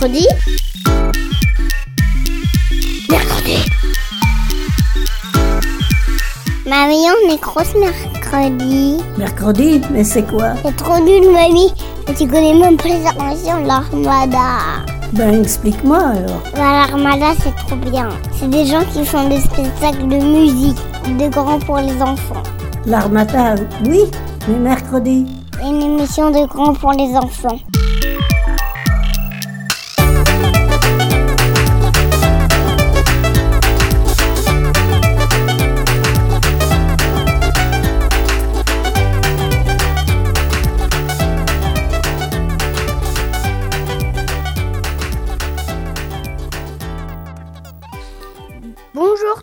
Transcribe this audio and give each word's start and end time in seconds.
Mercredi 0.00 0.26
Mercredi 3.10 3.56
Mamie, 6.66 7.04
on 7.10 7.34
est 7.34 7.40
grosse 7.42 7.74
mercredi. 7.74 8.96
Mercredi 9.18 9.82
Mais 9.90 10.02
c'est 10.02 10.22
quoi? 10.22 10.54
C'est 10.64 10.74
trop 10.76 10.98
nul, 11.00 11.30
mamie. 11.30 11.74
Et 12.08 12.14
tu 12.14 12.26
connais 12.26 12.54
même 12.54 12.78
pas 12.78 12.88
les 12.88 13.06
inventions 13.06 13.60
de 13.60 13.66
l'armada. 13.66 14.86
Ben 15.12 15.42
explique-moi 15.42 15.98
alors. 15.98 16.42
Bah, 16.54 16.86
l'armada, 16.86 17.34
c'est 17.42 17.54
trop 17.66 17.76
bien. 17.76 18.08
C'est 18.32 18.48
des 18.48 18.64
gens 18.64 18.84
qui 18.94 19.04
font 19.04 19.28
des 19.28 19.40
spectacles 19.40 20.08
de 20.08 20.16
musique, 20.16 20.78
de 21.18 21.28
grands 21.28 21.58
pour 21.58 21.76
les 21.76 22.00
enfants. 22.00 22.42
L'armada, 22.86 23.54
oui, 23.84 24.00
mais 24.48 24.58
mercredi. 24.60 25.26
Une 25.62 25.82
émission 25.82 26.30
de 26.30 26.46
grands 26.46 26.72
pour 26.72 26.92
les 26.92 27.14
enfants. 27.14 27.58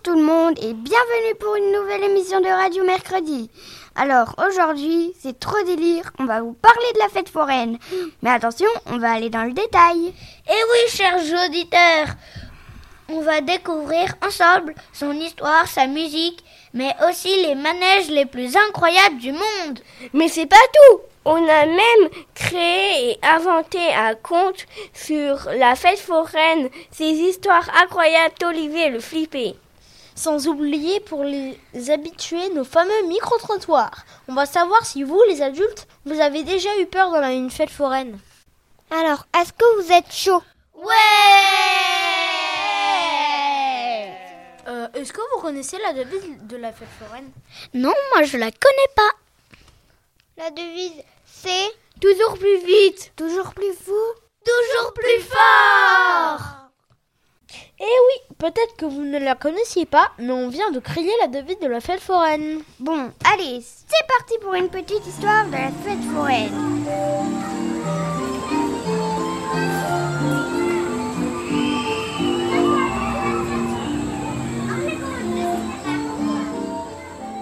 Tout 0.08 0.16
le 0.16 0.24
monde 0.24 0.58
et 0.60 0.74
bienvenue 0.74 1.36
pour 1.38 1.54
une 1.58 1.74
nouvelle 1.74 2.06
émission 2.06 2.40
de 2.40 2.48
Radio 2.48 2.82
Mercredi. 2.86 3.50
Alors 3.94 4.36
aujourd'hui, 4.38 5.14
c'est 5.20 5.38
trop 5.38 5.62
délire, 5.66 6.14
on 6.18 6.24
va 6.24 6.40
vous 6.40 6.54
parler 6.54 6.94
de 6.94 7.00
la 7.00 7.10
fête 7.10 7.28
foraine. 7.28 7.78
Mais 8.22 8.30
attention, 8.30 8.70
on 8.86 9.00
va 9.00 9.12
aller 9.12 9.30
dans 9.30 9.44
le 9.44 9.52
détail. 9.52 10.08
Et 10.08 10.14
Eh 10.48 10.54
oui, 10.54 10.92
chers 10.92 11.46
auditeurs, 11.46 12.16
on 13.10 13.20
va 13.20 13.42
découvrir 13.42 14.14
ensemble 14.26 14.76
son 14.94 15.12
histoire, 15.12 15.68
sa 15.68 15.88
musique, 15.88 16.42
mais 16.74 16.96
aussi 17.10 17.44
les 17.46 17.56
manèges 17.56 18.10
les 18.10 18.26
plus 18.26 18.56
incroyables 18.56 19.18
du 19.18 19.34
monde. 19.34 19.80
Mais 20.14 20.30
c'est 20.30 20.46
pas 20.46 20.56
tout 20.56 21.02
On 21.26 21.36
a 21.36 21.66
même 21.66 22.10
créé 22.34 23.10
et 23.12 23.20
inventé 23.24 23.80
un 23.94 24.16
conte 24.16 24.68
sur 24.94 25.50
la 25.58 25.76
fête 25.76 26.00
foraine, 26.00 26.70
ces 26.92 27.12
histoires 27.12 27.70
incroyables 27.84 28.36
d'Olivier 28.40 28.90
le 28.90 29.02
flippé. 29.02 29.58
Sans 30.18 30.48
oublier 30.48 31.00
pour 31.02 31.24
les 31.24 31.60
habitués 31.92 32.50
nos 32.56 32.64
fameux 32.64 33.04
micro-trottoirs. 33.08 34.04
On 34.28 34.34
va 34.34 34.48
savoir 34.48 34.84
si 34.84 35.04
vous, 35.04 35.22
les 35.30 35.44
adultes, 35.44 35.88
vous 36.06 36.20
avez 36.20 36.44
déjà 36.44 36.70
eu 36.80 36.88
peur 36.88 37.12
dans 37.12 37.30
une 37.30 37.52
fête 37.52 37.70
foraine. 37.70 38.18
Alors, 38.90 39.28
est-ce 39.40 39.54
que 39.54 39.82
vous 39.82 39.92
êtes 39.92 40.12
chaud? 40.12 40.42
Ouais 40.74 40.94
Euh, 44.68 44.88
Est-ce 44.96 45.14
que 45.14 45.22
vous 45.36 45.42
connaissez 45.42 45.78
la 45.86 45.94
devise 45.94 46.38
de 46.42 46.58
la 46.58 46.74
fête 46.74 46.88
foraine? 47.00 47.30
Non, 47.76 47.94
moi 48.16 48.24
je 48.24 48.38
la 48.38 48.50
connais 48.52 48.92
pas. 48.96 49.12
La 50.38 50.50
devise, 50.52 51.04
c'est 51.26 51.70
Toujours 52.02 52.38
plus 52.38 52.58
vite 52.66 53.12
toujours 53.16 53.54
plus 53.54 53.74
fou. 53.74 53.94
Toujours 54.46 54.94
plus 54.94 55.22
fort 55.22 56.57
Eh 57.80 57.84
oui, 57.84 58.36
peut-être 58.38 58.76
que 58.78 58.86
vous 58.86 59.04
ne 59.04 59.20
la 59.20 59.36
connaissiez 59.36 59.86
pas, 59.86 60.12
mais 60.20 60.32
on 60.32 60.50
vient 60.50 60.72
de 60.72 60.80
créer 60.80 61.12
la 61.22 61.28
devise 61.28 61.60
de 61.60 61.68
la 61.68 61.80
fête 61.80 62.02
foraine. 62.02 62.62
Bon, 62.80 63.12
allez, 63.34 63.62
c'est 63.62 64.08
parti 64.08 64.34
pour 64.42 64.54
une 64.56 64.70
petite 64.70 65.06
histoire 65.08 65.46
de 65.46 65.52
la 65.52 65.72
fête 65.84 66.04
foraine. 66.14 66.52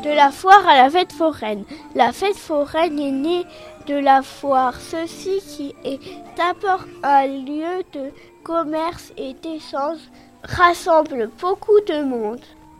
De 0.03 0.09
la 0.11 0.31
foire 0.31 0.67
à 0.67 0.77
la 0.77 0.89
fête 0.91 1.13
foraine. 1.13 1.65
La 1.95 2.11
fête 2.13 2.37
foraine 2.37 2.99
est 2.99 3.11
née 3.11 3.45
de 3.87 3.95
la 3.95 4.21
foire. 4.21 4.79
Ceci 4.79 5.41
qui 5.47 5.75
est 5.83 5.99
d'abord 6.37 6.85
un 7.01 7.25
lieu 7.25 7.83
de 7.93 8.11
commerce 8.45 9.11
et 9.17 9.33
d'échange 9.33 9.97
rassemble 10.43 11.29
beaucoup 11.41 11.81
de 11.87 12.03
monde. 12.03 12.39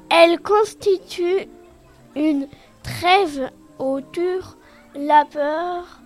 Elle 0.10 0.40
constitue 0.40 1.48
une 2.16 2.48
trêve 2.84 3.50
au 3.80 4.00
dur 4.00 4.58
labeur 4.94 6.00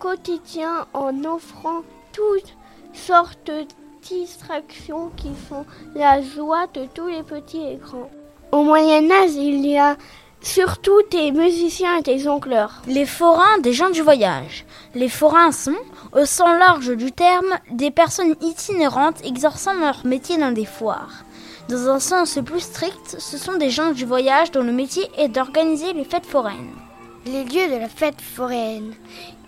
quotidien 0.00 0.86
en 0.92 1.24
offrant 1.24 1.82
toutes 2.12 2.56
sortes 2.92 3.46
de 3.46 3.64
distractions 4.02 5.10
qui 5.16 5.32
font 5.32 5.64
la 5.94 6.20
joie 6.20 6.66
de 6.74 6.86
tous 6.92 7.06
les 7.06 7.22
petits 7.22 7.64
et 7.64 7.76
grands. 7.76 8.10
Au 8.50 8.64
Moyen 8.64 9.10
Âge, 9.10 9.34
il 9.36 9.64
y 9.64 9.78
a 9.78 9.96
surtout 10.44 11.00
des 11.10 11.32
musiciens 11.32 11.96
et 11.96 12.02
des 12.02 12.18
jongleurs. 12.18 12.82
Les 12.86 13.06
forains 13.06 13.58
des 13.62 13.72
gens 13.72 13.90
du 13.90 14.02
voyage. 14.02 14.64
Les 14.94 15.08
forains 15.08 15.52
sont, 15.52 15.74
au 16.12 16.26
sens 16.26 16.58
large 16.58 16.94
du 16.96 17.10
terme, 17.10 17.58
des 17.70 17.90
personnes 17.90 18.36
itinérantes 18.40 19.24
exerçant 19.24 19.74
leur 19.74 20.04
métier 20.04 20.36
dans 20.36 20.52
des 20.52 20.66
foires. 20.66 21.24
Dans 21.68 21.88
un 21.88 21.98
sens 21.98 22.38
plus 22.44 22.60
strict, 22.60 23.16
ce 23.18 23.38
sont 23.38 23.56
des 23.56 23.70
gens 23.70 23.92
du 23.92 24.04
voyage 24.04 24.50
dont 24.50 24.62
le 24.62 24.72
métier 24.72 25.10
est 25.16 25.28
d'organiser 25.28 25.94
les 25.94 26.04
fêtes 26.04 26.26
foraines. 26.26 26.74
Les 27.26 27.44
lieux 27.44 27.74
de 27.74 27.80
la 27.80 27.88
fête 27.88 28.20
foraine. 28.20 28.92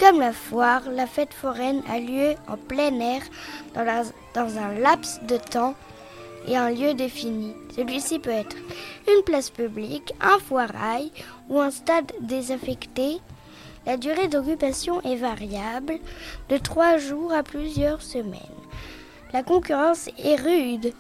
Comme 0.01 0.19
la 0.21 0.33
foire, 0.33 0.81
la 0.91 1.07
fête 1.07 1.35
foraine 1.35 1.83
a 1.93 1.99
lieu 1.99 2.35
en 2.49 2.57
plein 2.57 2.99
air 3.01 3.21
dans 4.35 4.59
un 4.59 4.81
laps 4.81 5.21
de 5.29 5.37
temps 5.37 5.75
et 6.47 6.57
un 6.57 6.71
lieu 6.71 6.95
défini. 6.95 7.55
Celui-ci 7.75 8.19
peut 8.19 8.31
être 8.31 8.57
une 9.09 9.23
place 9.25 9.51
publique, 9.51 10.13
un 10.21 10.39
foirail 10.39 11.11
ou 11.49 11.61
un 11.61 11.71
stade 11.71 12.13
désaffecté. 12.21 13.19
La 13.87 13.97
durée 13.97 14.29
d'occupation 14.29 15.01
est 15.03 15.17
variable, 15.17 15.99
de 16.49 16.57
trois 16.57 16.99
jours 16.99 17.33
à 17.33 17.43
plusieurs 17.43 18.03
semaines. 18.03 18.41
La 19.33 19.43
concurrence 19.43 20.09
est 20.19 20.37
rude. 20.37 20.93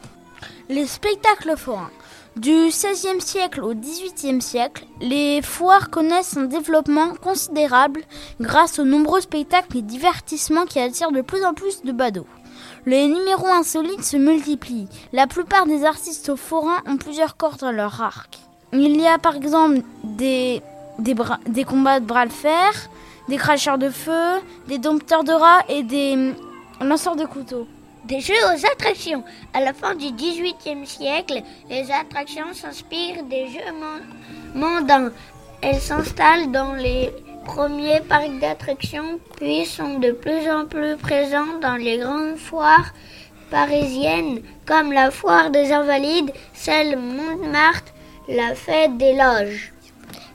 Les 0.68 0.86
spectacles 0.86 1.56
forains. 1.56 1.90
Du 2.36 2.68
XVIe 2.68 3.20
siècle 3.20 3.62
au 3.62 3.74
XVIIIe 3.74 4.42
siècle, 4.42 4.84
les 5.00 5.40
foires 5.40 5.88
connaissent 5.88 6.36
un 6.36 6.44
développement 6.44 7.14
considérable 7.14 8.02
grâce 8.42 8.78
aux 8.78 8.84
nombreux 8.84 9.22
spectacles 9.22 9.78
et 9.78 9.82
divertissements 9.82 10.66
qui 10.66 10.78
attirent 10.78 11.12
de 11.12 11.22
plus 11.22 11.42
en 11.46 11.54
plus 11.54 11.80
de 11.82 11.92
badauds. 11.92 12.26
Les 12.87 13.06
numéros 13.06 13.47
insolites 13.47 14.04
se 14.04 14.16
multiplient. 14.16 14.88
La 15.12 15.27
plupart 15.27 15.66
des 15.66 15.84
artistes 15.84 16.37
forains 16.37 16.82
ont 16.87 16.97
plusieurs 16.97 17.37
cordes 17.37 17.60
dans 17.60 17.72
leur 17.72 18.00
arc. 18.03 18.38
Il 18.72 19.00
y 19.00 19.06
a 19.06 19.19
par 19.19 19.37
exemple 19.37 19.81
des, 20.04 20.62
des, 20.99 21.65
combats 21.65 22.00
de 22.00 22.05
bras 22.05 22.26
de 22.26 22.32
fer, 22.32 22.72
des 23.28 23.37
cracheurs 23.37 23.78
de 23.78 23.91
feu, 23.91 24.41
des 24.69 24.78
dompteurs 24.78 25.25
de 25.25 25.32
rats 25.32 25.62
et 25.69 25.82
des 25.82 26.12
hum, 26.12 26.34
lanceurs 26.87 27.16
de 27.16 27.25
couteaux. 27.25 27.66
Des 28.05 28.21
jeux 28.21 28.34
aux 28.34 28.66
attractions. 28.72 29.25
À 29.53 29.60
la 29.60 29.72
fin 29.72 29.94
du 29.94 30.12
XVIIIe 30.12 30.87
siècle, 30.87 31.43
les 31.69 31.91
attractions 31.91 32.53
s'inspirent 32.53 33.25
des 33.25 33.47
jeux 33.49 33.72
mon- 33.81 34.60
mondains. 34.60 35.10
Elles 35.60 35.81
s'installent 35.81 36.53
dans 36.53 36.75
les 36.75 37.10
premiers 37.46 38.00
parcs 38.00 38.38
d'attractions, 38.40 39.20
puis 39.36 39.64
sont 39.64 39.98
de 40.00 40.10
plus 40.10 40.50
en 40.50 40.66
plus 40.66 40.96
présentes 40.96 41.60
dans 41.62 41.76
les 41.76 41.98
grandes 41.98 42.36
foires 42.36 42.92
parisiennes, 43.50 44.42
comme 44.66 44.92
la 44.92 45.10
foire 45.10 45.50
des 45.50 45.72
Invalides, 45.72 46.32
celle 46.52 46.98
Montmartre, 46.98 47.92
la 48.28 48.54
fête 48.54 48.98
des 48.98 49.12
loges. 49.12 49.72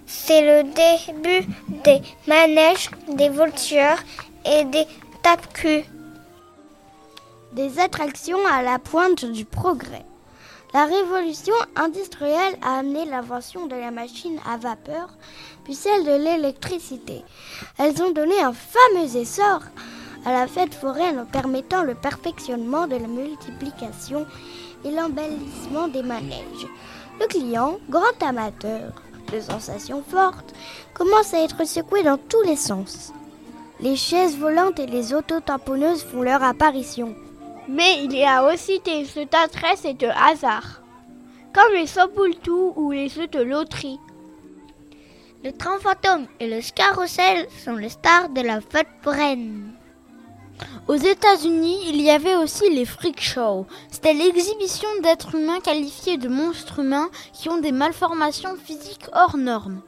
C'est 0.06 0.42
le 0.42 0.64
début 0.64 1.48
des 1.84 2.02
manèges, 2.28 2.90
des 3.10 3.30
voitures 3.30 4.02
et 4.46 4.64
des 4.66 4.86
tape-culs. 5.22 5.84
Des 7.52 7.80
attractions 7.80 8.46
à 8.50 8.62
la 8.62 8.80
pointe 8.80 9.26
du 9.26 9.44
progrès. 9.44 10.06
La 10.74 10.86
révolution 10.86 11.54
industrielle 11.76 12.58
a 12.62 12.80
amené 12.80 13.04
l'invention 13.04 13.68
de 13.68 13.76
la 13.76 13.92
machine 13.92 14.40
à 14.50 14.56
vapeur, 14.56 15.10
puis 15.66 15.76
celle 15.76 16.06
de 16.06 16.24
l'électricité. 16.24 17.24
Elles 17.78 18.02
ont 18.02 18.12
donné 18.12 18.40
un 18.42 18.54
fameux 18.54 19.18
essor 19.18 19.64
à 20.26 20.32
la 20.32 20.48
fête 20.48 20.74
foraine 20.74 21.20
en 21.20 21.26
permettant 21.26 21.84
le 21.84 21.94
perfectionnement 21.94 22.88
de 22.88 22.96
la 22.96 23.08
multiplication 23.08 24.26
et 24.86 24.92
l'embellissement 24.92 25.90
des 25.90 26.04
manèges. 26.04 26.68
Le 27.20 27.28
client, 27.28 27.78
grand 27.90 28.24
amateur 28.26 28.94
de 29.30 29.42
sensations 29.42 30.04
fortes, 30.08 30.54
commence 30.94 31.34
à 31.34 31.44
être 31.44 31.68
secoué 31.68 32.04
dans 32.04 32.18
tous 32.18 32.42
les 32.44 32.56
sens. 32.56 33.12
Les 33.82 33.98
chaises 33.98 34.38
volantes 34.38 34.80
et 34.80 34.88
les 34.88 35.14
auto-tamponneuses 35.14 36.04
font 36.04 36.22
leur 36.22 36.42
apparition. 36.44 37.14
Mais 37.74 38.04
il 38.04 38.14
y 38.18 38.26
a 38.26 38.44
aussi 38.44 38.82
des 38.82 39.06
jeux 39.06 39.24
d'adresse 39.24 39.86
et 39.86 39.94
de 39.94 40.08
hasard, 40.08 40.82
comme 41.54 41.74
les 41.74 41.88
Soboultou 41.88 42.74
ou 42.76 42.92
les 42.92 43.08
jeux 43.08 43.28
de 43.28 43.40
loterie. 43.40 43.98
Le 45.42 45.54
train 45.54 45.80
fantôme 45.80 46.28
et 46.42 46.50
le 46.50 46.60
carrousel 46.76 47.48
sont 47.64 47.76
les 47.76 47.88
stars 47.88 48.28
de 48.28 48.42
la 48.42 48.60
fête 48.60 48.90
foraine. 49.02 49.72
Aux 50.90 50.96
États-Unis, 50.96 51.80
il 51.88 52.02
y 52.02 52.10
avait 52.10 52.36
aussi 52.36 52.70
les 52.70 52.84
freak 52.84 53.22
shows. 53.22 53.66
C'était 53.90 54.14
l'exhibition 54.14 54.90
d'êtres 55.02 55.36
humains 55.36 55.62
qualifiés 55.62 56.18
de 56.18 56.28
monstres 56.28 56.80
humains 56.80 57.10
qui 57.32 57.48
ont 57.48 57.62
des 57.62 57.72
malformations 57.72 58.58
physiques 58.58 59.08
hors 59.14 59.38
normes. 59.38 59.82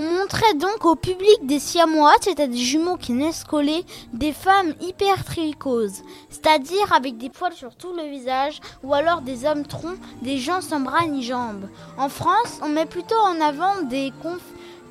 On 0.00 0.04
montrait 0.04 0.54
donc 0.54 0.84
au 0.84 0.94
public 0.94 1.44
des 1.44 1.58
siamois, 1.58 2.14
c'est-à-dire 2.20 2.54
des 2.54 2.64
jumeaux 2.64 2.96
qui 2.96 3.10
naissent 3.10 3.42
collés, 3.42 3.84
des 4.12 4.32
femmes 4.32 4.72
hyper 4.80 5.24
tricoses, 5.24 6.04
c'est-à-dire 6.30 6.92
avec 6.92 7.18
des 7.18 7.30
poils 7.30 7.52
sur 7.52 7.74
tout 7.74 7.92
le 7.92 8.04
visage, 8.04 8.60
ou 8.84 8.94
alors 8.94 9.22
des 9.22 9.44
hommes 9.44 9.66
troncs, 9.66 9.98
des 10.22 10.38
gens 10.38 10.60
sans 10.60 10.78
bras 10.78 11.04
ni 11.08 11.24
jambes. 11.24 11.68
En 11.98 12.08
France, 12.08 12.60
on 12.62 12.68
met 12.68 12.86
plutôt 12.86 13.18
en 13.18 13.40
avant 13.40 13.82
des 13.82 14.12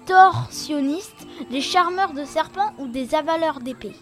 contorsionnistes, 0.05 1.25
des 1.51 1.61
charmeurs 1.61 2.11
de 2.11 2.25
serpents 2.25 2.73
ou 2.77 2.87
des 2.87 3.15
avaleurs 3.15 3.61
d'épées. 3.61 3.95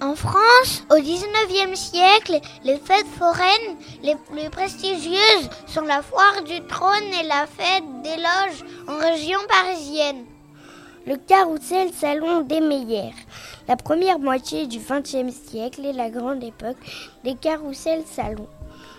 En 0.00 0.14
France, 0.14 0.84
au 0.92 1.00
XIXe 1.00 1.76
siècle, 1.76 2.38
les 2.62 2.78
fêtes 2.78 3.08
foraines 3.18 3.76
les 4.04 4.14
plus 4.14 4.48
prestigieuses 4.50 5.50
sont 5.66 5.80
la 5.80 6.02
foire 6.02 6.44
du 6.44 6.64
trône 6.68 7.12
et 7.20 7.26
la 7.26 7.48
fête 7.48 8.02
des 8.04 8.16
loges 8.16 8.64
en 8.86 8.96
région 8.98 9.40
parisienne. 9.48 10.24
Le 11.06 11.14
carrousel 11.14 11.92
salon 11.92 12.40
des 12.40 12.60
meilleurs. 12.60 13.14
La 13.68 13.76
première 13.76 14.18
moitié 14.18 14.66
du 14.66 14.78
XXe 14.78 15.32
siècle 15.32 15.84
est 15.84 15.92
la 15.92 16.10
grande 16.10 16.42
époque 16.42 16.76
des 17.22 17.36
carrousels 17.36 18.02
salons. 18.04 18.48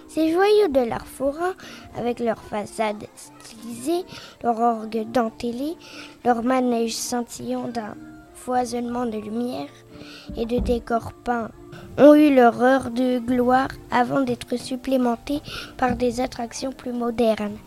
Ces 0.07 0.31
joyaux 0.31 0.69
de 0.69 0.87
l'art 0.87 1.05
forain, 1.05 1.53
avec 1.97 2.21
leurs 2.21 2.41
façades 2.41 3.03
stylisées, 3.13 4.05
leur 4.41 4.57
orgue 4.57 5.05
dentelé, 5.11 5.75
leur 6.23 6.43
manège 6.43 6.95
scintillant 6.95 7.67
d'un 7.67 7.95
foisonnement 8.35 9.05
de 9.05 9.17
lumière 9.17 9.67
et 10.37 10.45
de 10.45 10.59
décors 10.59 11.11
peints, 11.11 11.51
ont 11.97 12.13
eu 12.13 12.33
leur 12.33 12.61
heure 12.63 12.89
de 12.89 13.19
gloire 13.19 13.67
avant 13.91 14.21
d'être 14.21 14.55
supplémentés 14.55 15.41
par 15.75 15.97
des 15.97 16.21
attractions 16.21 16.71
plus 16.71 16.93
modernes. 16.93 17.57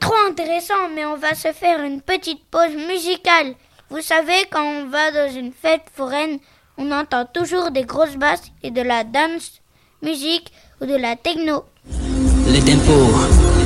Trop 0.00 0.16
intéressant, 0.28 0.88
mais 0.94 1.04
on 1.04 1.16
va 1.16 1.34
se 1.34 1.52
faire 1.52 1.82
une 1.82 2.00
petite 2.00 2.44
pause 2.50 2.74
musicale. 2.88 3.54
Vous 3.90 4.00
savez, 4.00 4.46
quand 4.50 4.64
on 4.64 4.86
va 4.86 5.10
dans 5.12 5.32
une 5.32 5.52
fête 5.52 5.86
foraine, 5.94 6.38
on 6.76 6.90
entend 6.90 7.26
toujours 7.26 7.70
des 7.70 7.84
grosses 7.84 8.16
basses 8.16 8.50
et 8.62 8.70
de 8.70 8.82
la 8.82 9.04
dance 9.04 9.60
musique 10.02 10.52
ou 10.80 10.86
de 10.86 10.96
la 10.96 11.16
techno. 11.16 11.64
Les 12.48 12.60
tempos 12.60 13.12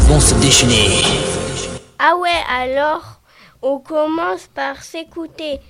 vont 0.08 0.20
se 0.20 0.34
déchaîner. 0.36 1.02
Ah 1.98 2.16
ouais, 2.16 2.42
alors 2.48 3.20
on 3.62 3.78
commence 3.78 4.46
par 4.54 4.82
s'écouter 4.82 5.60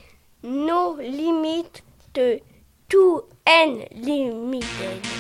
nos 0.43 0.97
limites 0.99 1.83
de 2.15 2.41
To 2.89 3.29
Unlimited. 3.47 5.18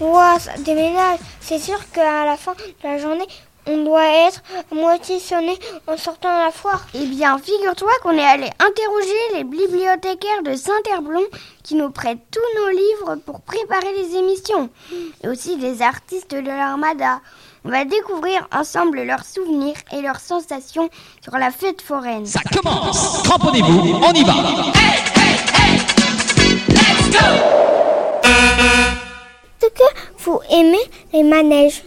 Ouah, 0.00 0.38
ça 0.38 0.52
déménage. 0.58 1.18
C'est 1.40 1.58
sûr 1.58 1.78
qu'à 1.92 2.24
la 2.24 2.36
fin 2.36 2.52
de 2.52 2.88
la 2.88 2.98
journée, 2.98 3.26
on 3.66 3.84
doit 3.84 4.08
être 4.26 4.42
moitié 4.72 5.20
sonné 5.20 5.58
en 5.86 5.98
sortant 5.98 6.34
de 6.34 6.44
la 6.46 6.50
foire. 6.50 6.86
Eh 6.94 7.04
bien, 7.04 7.36
figure-toi 7.38 7.90
qu'on 8.02 8.16
est 8.16 8.24
allé 8.24 8.48
interroger 8.58 9.34
les 9.34 9.44
bibliothécaires 9.44 10.42
de 10.42 10.54
Saint-Herblon 10.54 11.22
qui 11.62 11.74
nous 11.74 11.90
prêtent 11.90 12.24
tous 12.30 12.60
nos 12.60 12.70
livres 12.70 13.16
pour 13.26 13.42
préparer 13.42 13.92
les 13.98 14.16
émissions. 14.16 14.70
Et 15.22 15.28
aussi 15.28 15.58
des 15.58 15.82
artistes 15.82 16.34
de 16.34 16.48
l'Armada. 16.48 17.20
On 17.66 17.68
va 17.68 17.84
découvrir 17.84 18.48
ensemble 18.54 19.02
leurs 19.02 19.24
souvenirs 19.24 19.76
et 19.92 20.00
leurs 20.00 20.20
sensations 20.20 20.88
sur 21.22 21.36
la 21.36 21.50
fête 21.50 21.82
foraine. 21.82 22.24
Ça 22.24 22.40
commence 22.40 23.22
Cramponnez-vous, 23.24 24.00
on 24.02 24.12
y 24.14 24.24
va 24.24 24.32
Est-ce 28.22 28.89
que 29.74 30.24
vous 30.24 30.40
aimez 30.50 30.78
les 31.12 31.22
manèges 31.22 31.82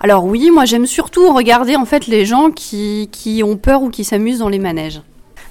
Alors 0.00 0.24
oui, 0.24 0.50
moi 0.50 0.64
j'aime 0.64 0.86
surtout 0.86 1.32
regarder 1.34 1.76
en 1.76 1.84
fait 1.84 2.06
les 2.06 2.24
gens 2.24 2.50
qui, 2.50 3.08
qui 3.12 3.42
ont 3.42 3.56
peur 3.56 3.82
ou 3.82 3.90
qui 3.90 4.04
s'amusent 4.04 4.38
dans 4.38 4.48
les 4.48 4.58
manèges. 4.58 5.02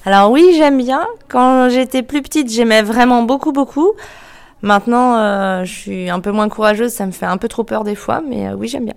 Alors 0.04 0.30
oui, 0.30 0.54
j'aime 0.56 0.78
bien. 0.78 1.06
Quand 1.28 1.68
j'étais 1.70 2.02
plus 2.02 2.22
petite, 2.22 2.50
j'aimais 2.50 2.82
vraiment 2.82 3.22
beaucoup, 3.22 3.52
beaucoup. 3.52 3.92
Maintenant, 4.60 5.18
euh, 5.18 5.64
je 5.64 5.72
suis 5.72 6.10
un 6.10 6.20
peu 6.20 6.30
moins 6.30 6.48
courageuse, 6.48 6.90
ça 6.90 7.06
me 7.06 7.12
fait 7.12 7.26
un 7.26 7.36
peu 7.36 7.48
trop 7.48 7.64
peur 7.64 7.84
des 7.84 7.94
fois, 7.94 8.22
mais 8.26 8.48
euh, 8.48 8.54
oui, 8.54 8.68
j'aime 8.68 8.86
bien. 8.86 8.94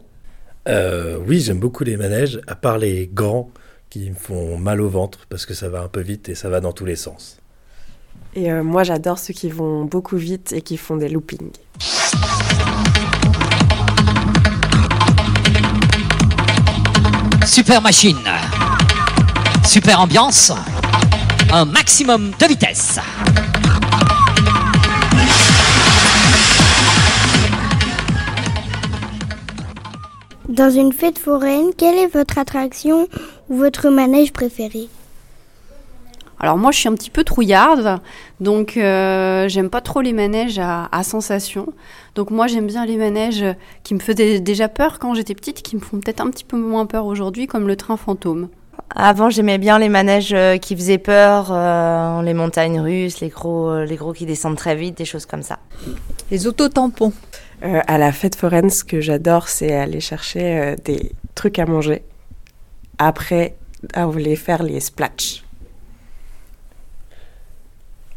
Euh, 0.67 1.17
oui, 1.27 1.39
j'aime 1.39 1.59
beaucoup 1.59 1.83
les 1.83 1.97
manèges, 1.97 2.39
à 2.47 2.55
part 2.55 2.77
les 2.77 3.09
grands 3.11 3.49
qui 3.89 4.09
me 4.09 4.15
font 4.15 4.57
mal 4.57 4.81
au 4.81 4.89
ventre 4.89 5.25
parce 5.29 5.45
que 5.45 5.53
ça 5.53 5.69
va 5.69 5.81
un 5.81 5.87
peu 5.87 6.01
vite 6.01 6.29
et 6.29 6.35
ça 6.35 6.49
va 6.49 6.59
dans 6.59 6.73
tous 6.73 6.85
les 6.85 6.95
sens. 6.95 7.39
Et 8.37 8.51
euh, 8.51 8.63
moi, 8.63 8.83
j'adore 8.83 9.17
ceux 9.17 9.33
qui 9.33 9.49
vont 9.49 9.85
beaucoup 9.85 10.15
vite 10.15 10.53
et 10.53 10.61
qui 10.61 10.77
font 10.77 10.95
des 10.95 11.09
loopings. 11.09 11.49
Super 17.47 17.81
machine. 17.81 18.19
Super 19.65 20.01
ambiance. 20.01 20.51
Un 21.51 21.65
maximum 21.65 22.29
de 22.39 22.45
vitesse. 22.45 22.99
Dans 30.47 30.69
une 30.69 30.93
fête 30.93 31.17
foraine, 31.17 31.71
quelle 31.75 31.97
est 31.97 32.13
votre 32.13 32.37
attraction 32.37 33.07
ou 33.49 33.57
votre 33.57 33.89
manège 33.89 34.31
préféré? 34.31 34.89
Alors 36.39 36.57
moi 36.57 36.71
je 36.71 36.79
suis 36.79 36.87
un 36.87 36.93
petit 36.93 37.09
peu 37.09 37.23
trouillarde, 37.23 37.99
donc 38.39 38.77
euh, 38.77 39.47
j'aime 39.47 39.69
pas 39.69 39.81
trop 39.81 40.01
les 40.01 40.13
manèges 40.13 40.59
à, 40.59 40.87
à 40.91 41.03
sensation. 41.03 41.73
Donc 42.15 42.29
moi 42.31 42.47
j'aime 42.47 42.67
bien 42.67 42.85
les 42.85 42.97
manèges 42.97 43.43
qui 43.83 43.93
me 43.93 43.99
faisaient 43.99 44.39
déjà 44.39 44.67
peur 44.67 44.99
quand 44.99 45.13
j'étais 45.13 45.35
petite, 45.35 45.61
qui 45.61 45.75
me 45.75 45.81
font 45.81 45.99
peut-être 45.99 46.21
un 46.21 46.29
petit 46.29 46.45
peu 46.45 46.57
moins 46.57 46.85
peur 46.85 47.05
aujourd'hui, 47.05 47.47
comme 47.47 47.67
le 47.67 47.75
train 47.75 47.97
fantôme. 47.97 48.49
Avant, 48.95 49.29
j'aimais 49.29 49.57
bien 49.57 49.79
les 49.79 49.89
manèges 49.89 50.33
euh, 50.33 50.57
qui 50.57 50.75
faisaient 50.75 50.97
peur, 50.97 51.49
euh, 51.51 52.21
les 52.21 52.33
montagnes 52.33 52.79
russes, 52.79 53.19
les 53.19 53.29
gros, 53.29 53.83
les 53.83 53.95
gros 53.95 54.13
qui 54.13 54.25
descendent 54.25 54.55
très 54.55 54.75
vite, 54.75 54.97
des 54.97 55.05
choses 55.05 55.25
comme 55.25 55.41
ça. 55.41 55.59
Les 56.31 56.47
autotampons. 56.47 57.13
Euh, 57.63 57.81
à 57.87 57.97
la 57.97 58.11
fête 58.11 58.35
foraine, 58.35 58.69
ce 58.69 58.83
que 58.83 59.01
j'adore, 59.01 59.47
c'est 59.49 59.73
aller 59.73 59.99
chercher 59.99 60.59
euh, 60.59 60.75
des, 60.83 61.11
trucs 61.33 61.57
à 61.59 61.65
manger. 61.65 62.03
Après, 62.99 63.55
à 63.93 64.05
voulait 64.05 64.35
faire 64.35 64.61
les 64.63 64.79
splatchs. 64.79 65.43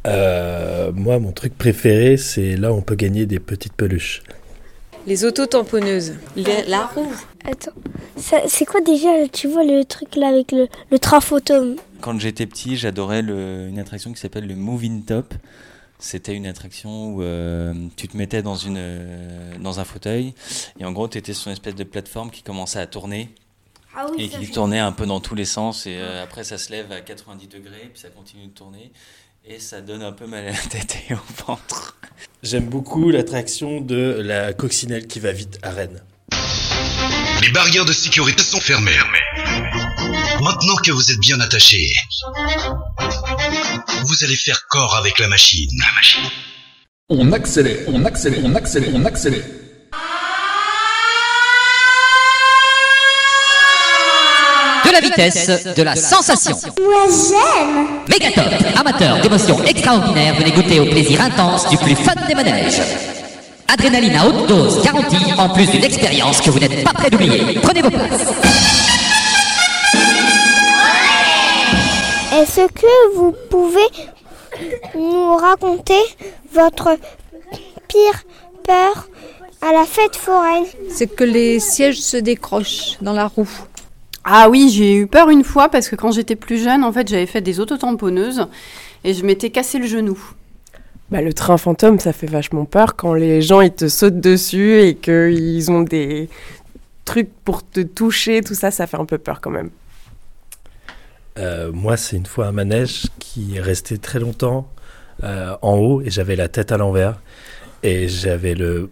Euh, 0.07 0.93
moi, 0.93 1.19
mon 1.19 1.33
truc 1.33 1.57
préféré, 1.57 2.17
c'est 2.17 2.57
là 2.57 2.73
où 2.73 2.77
on 2.77 2.83
peut 2.83 2.95
gagner 2.95 3.27
des 3.27 3.39
petites 3.39 3.75
peluches. 3.75 4.23
Les 5.07 5.25
auto-tamponneuses. 5.25 6.15
La 6.67 6.87
roue. 6.87 7.13
Attends, 7.45 7.73
c'est 8.17 8.67
quoi 8.67 8.81
déjà, 8.81 9.29
tu 9.33 9.49
vois, 9.49 9.65
le 9.65 9.85
truc 9.85 10.17
là 10.17 10.29
avec 10.29 10.53
le, 10.53 10.69
le 10.91 10.99
trafotome? 10.99 11.77
Quand 12.01 12.19
j'étais 12.19 12.47
petit, 12.47 12.77
j'adorais 12.77 13.21
une 13.21 13.79
attraction 13.79 14.13
qui 14.13 14.21
s'appelle 14.21 14.47
le 14.47 14.57
Moving 14.57 15.05
Top. 15.05 15.35
C'était 15.99 16.35
une 16.35 16.47
attraction 16.47 17.15
où 17.15 17.23
euh, 17.23 17.75
tu 17.97 18.09
te 18.09 18.17
mettais 18.17 18.43
dans, 18.43 18.57
une, 18.57 18.79
euh, 18.79 19.53
dans 19.59 19.81
un 19.81 19.85
fauteuil 19.85 20.33
et 20.79 20.85
en 20.87 20.93
gros, 20.93 21.09
tu 21.09 21.19
étais 21.19 21.35
sur 21.35 21.49
une 21.49 21.53
espèce 21.53 21.75
de 21.75 21.85
plateforme 21.85 22.31
qui 22.31 22.43
commençait 22.43 22.79
à 22.79 22.87
tourner 22.87 23.29
Ah 23.95 24.07
oui, 24.11 24.25
et 24.25 24.29
qui 24.29 24.51
tournait 24.51 24.79
un 24.79 24.93
peu 24.93 25.05
dans 25.05 25.21
tous 25.21 25.35
les 25.35 25.45
sens. 25.45 25.87
Et 25.87 25.99
euh, 25.99 26.25
après, 26.25 26.43
ça 26.43 26.57
se 26.57 26.73
lève 26.73 26.91
à 26.91 27.03
90 27.03 27.49
degrés, 27.49 27.91
puis 27.93 28.01
ça 28.01 28.09
continue 28.09 28.47
de 28.47 28.53
tourner 28.53 28.91
et 29.45 29.59
ça 29.59 29.81
donne 29.81 30.03
un 30.03 30.13
peu 30.13 30.27
mal 30.27 30.47
à 30.47 30.53
la 30.53 30.59
tête 30.59 30.97
et 31.09 31.15
au 31.15 31.45
ventre. 31.47 31.97
J'aime 32.43 32.67
beaucoup 32.69 33.11
l'attraction 33.11 33.81
de 33.81 34.21
la 34.23 34.53
coccinelle 34.53 35.07
qui 35.07 35.19
va 35.21 35.33
vite 35.33 35.59
à 35.63 35.71
Rennes. 35.71 36.03
Les 37.43 37.51
barrières 37.51 37.85
de 37.85 37.93
sécurité 37.93 38.43
sont 38.43 38.61
fermées. 38.61 38.99
Maintenant 40.43 40.77
que 40.85 40.91
vous 40.91 41.11
êtes 41.11 41.19
bien 41.21 41.41
attaché, 41.41 41.91
vous 44.05 44.25
allez 44.25 44.37
faire 44.37 44.67
corps 44.69 44.97
avec 44.97 45.19
la 45.19 45.29
machine. 45.29 45.71
La 45.79 45.93
machine. 45.95 46.31
On 47.09 47.33
accélère, 47.33 47.89
on 47.89 48.05
accélère, 48.05 48.41
on 48.45 48.55
accélère, 48.55 48.91
on 48.95 49.05
accélère. 49.05 49.45
De 54.91 54.95
la 54.95 55.01
vitesse, 55.03 55.69
de 55.77 55.83
la 55.85 55.95
sensation. 55.95 56.57
Moi 56.81 57.05
j'aime 57.07 57.87
Mégatop, 58.09 58.53
amateur 58.77 59.21
d'émotions 59.21 59.63
extraordinaires, 59.65 60.35
venez 60.35 60.51
goûter 60.51 60.81
au 60.81 60.87
plaisir 60.87 61.21
intense 61.21 61.69
du 61.69 61.77
plus 61.77 61.95
fun 61.95 62.13
des 62.27 62.35
manèges. 62.35 62.81
Adrénaline 63.73 64.17
à 64.17 64.27
haute 64.27 64.49
dose 64.49 64.83
garantie, 64.83 65.33
en 65.39 65.49
plus 65.51 65.69
d'une 65.69 65.85
expérience 65.85 66.41
que 66.41 66.51
vous 66.51 66.59
n'êtes 66.59 66.83
pas 66.83 66.93
prêt 66.93 67.09
d'oublier. 67.09 67.61
Prenez 67.63 67.83
vos 67.83 67.91
places. 67.91 68.27
Est-ce 72.33 72.67
que 72.67 73.15
vous 73.15 73.33
pouvez 73.49 73.89
nous 74.97 75.37
raconter 75.37 76.03
votre 76.53 76.99
pire 77.87 78.25
peur 78.67 79.07
à 79.63 79.73
la 79.73 79.85
fête 79.85 80.17
foraine? 80.17 80.65
C'est 80.93 81.15
que 81.15 81.23
les 81.23 81.61
sièges 81.61 82.01
se 82.01 82.17
décrochent 82.17 82.97
dans 83.01 83.13
la 83.13 83.29
roue. 83.29 83.49
Ah 84.25 84.49
oui, 84.51 84.71
j'ai 84.71 84.97
eu 84.97 85.07
peur 85.07 85.31
une 85.31 85.45
fois 85.45 85.69
parce 85.69 85.89
que 85.89 85.97
quand 85.97 86.13
j'étais 86.13 86.37
plus 86.37 86.63
jeune, 86.63 86.85
en 86.85 86.93
fait, 86.93 87.09
j'avais 87.09 87.27
fait 87.27 87.41
des 87.41 87.59
autotamponneuses 87.59 88.47
et 89.05 89.15
je 89.15 89.25
m'étais 89.25 89.51
cassé 89.51 89.79
le 89.79 89.87
genou. 89.87 90.19
Bah, 91.11 91.23
le 91.23 91.33
train 91.33 91.57
fantôme, 91.57 91.99
ça 91.99 92.13
fait 92.13 92.27
vachement 92.27 92.65
peur 92.67 92.95
quand 92.95 93.15
les 93.15 93.43
gens 93.43 93.61
ils 93.61 93.73
te 93.73 93.89
sautent 93.89 94.21
dessus 94.21 94.81
et 94.81 94.95
qu'ils 94.95 95.71
ont 95.71 95.81
des 95.81 96.29
trucs 97.05 97.33
pour 97.45 97.69
te 97.69 97.81
toucher, 97.81 98.43
tout 98.43 98.55
ça, 98.55 98.71
ça 98.71 98.87
fait 98.87 98.99
un 98.99 99.05
peu 99.05 99.19
peur 99.19 99.41
quand 99.41 99.51
même. 99.51 99.71
Euh, 101.39 101.73
moi, 101.73 101.97
c'est 101.97 102.17
une 102.17 102.27
fois 102.27 102.47
un 102.47 102.53
manège 102.53 103.07
qui 103.19 103.57
est 103.57 103.61
resté 103.61 103.99
très 103.99 104.21
longtemps 104.21 104.69
euh, 105.25 105.57
en 105.63 105.79
haut 105.79 106.03
et 106.03 106.11
j'avais 106.11 106.37
la 106.37 106.49
tête 106.49 106.71
à 106.71 106.77
l'envers 106.77 107.21
et 107.83 108.07
j'avais 108.07 108.55
le 108.55 108.91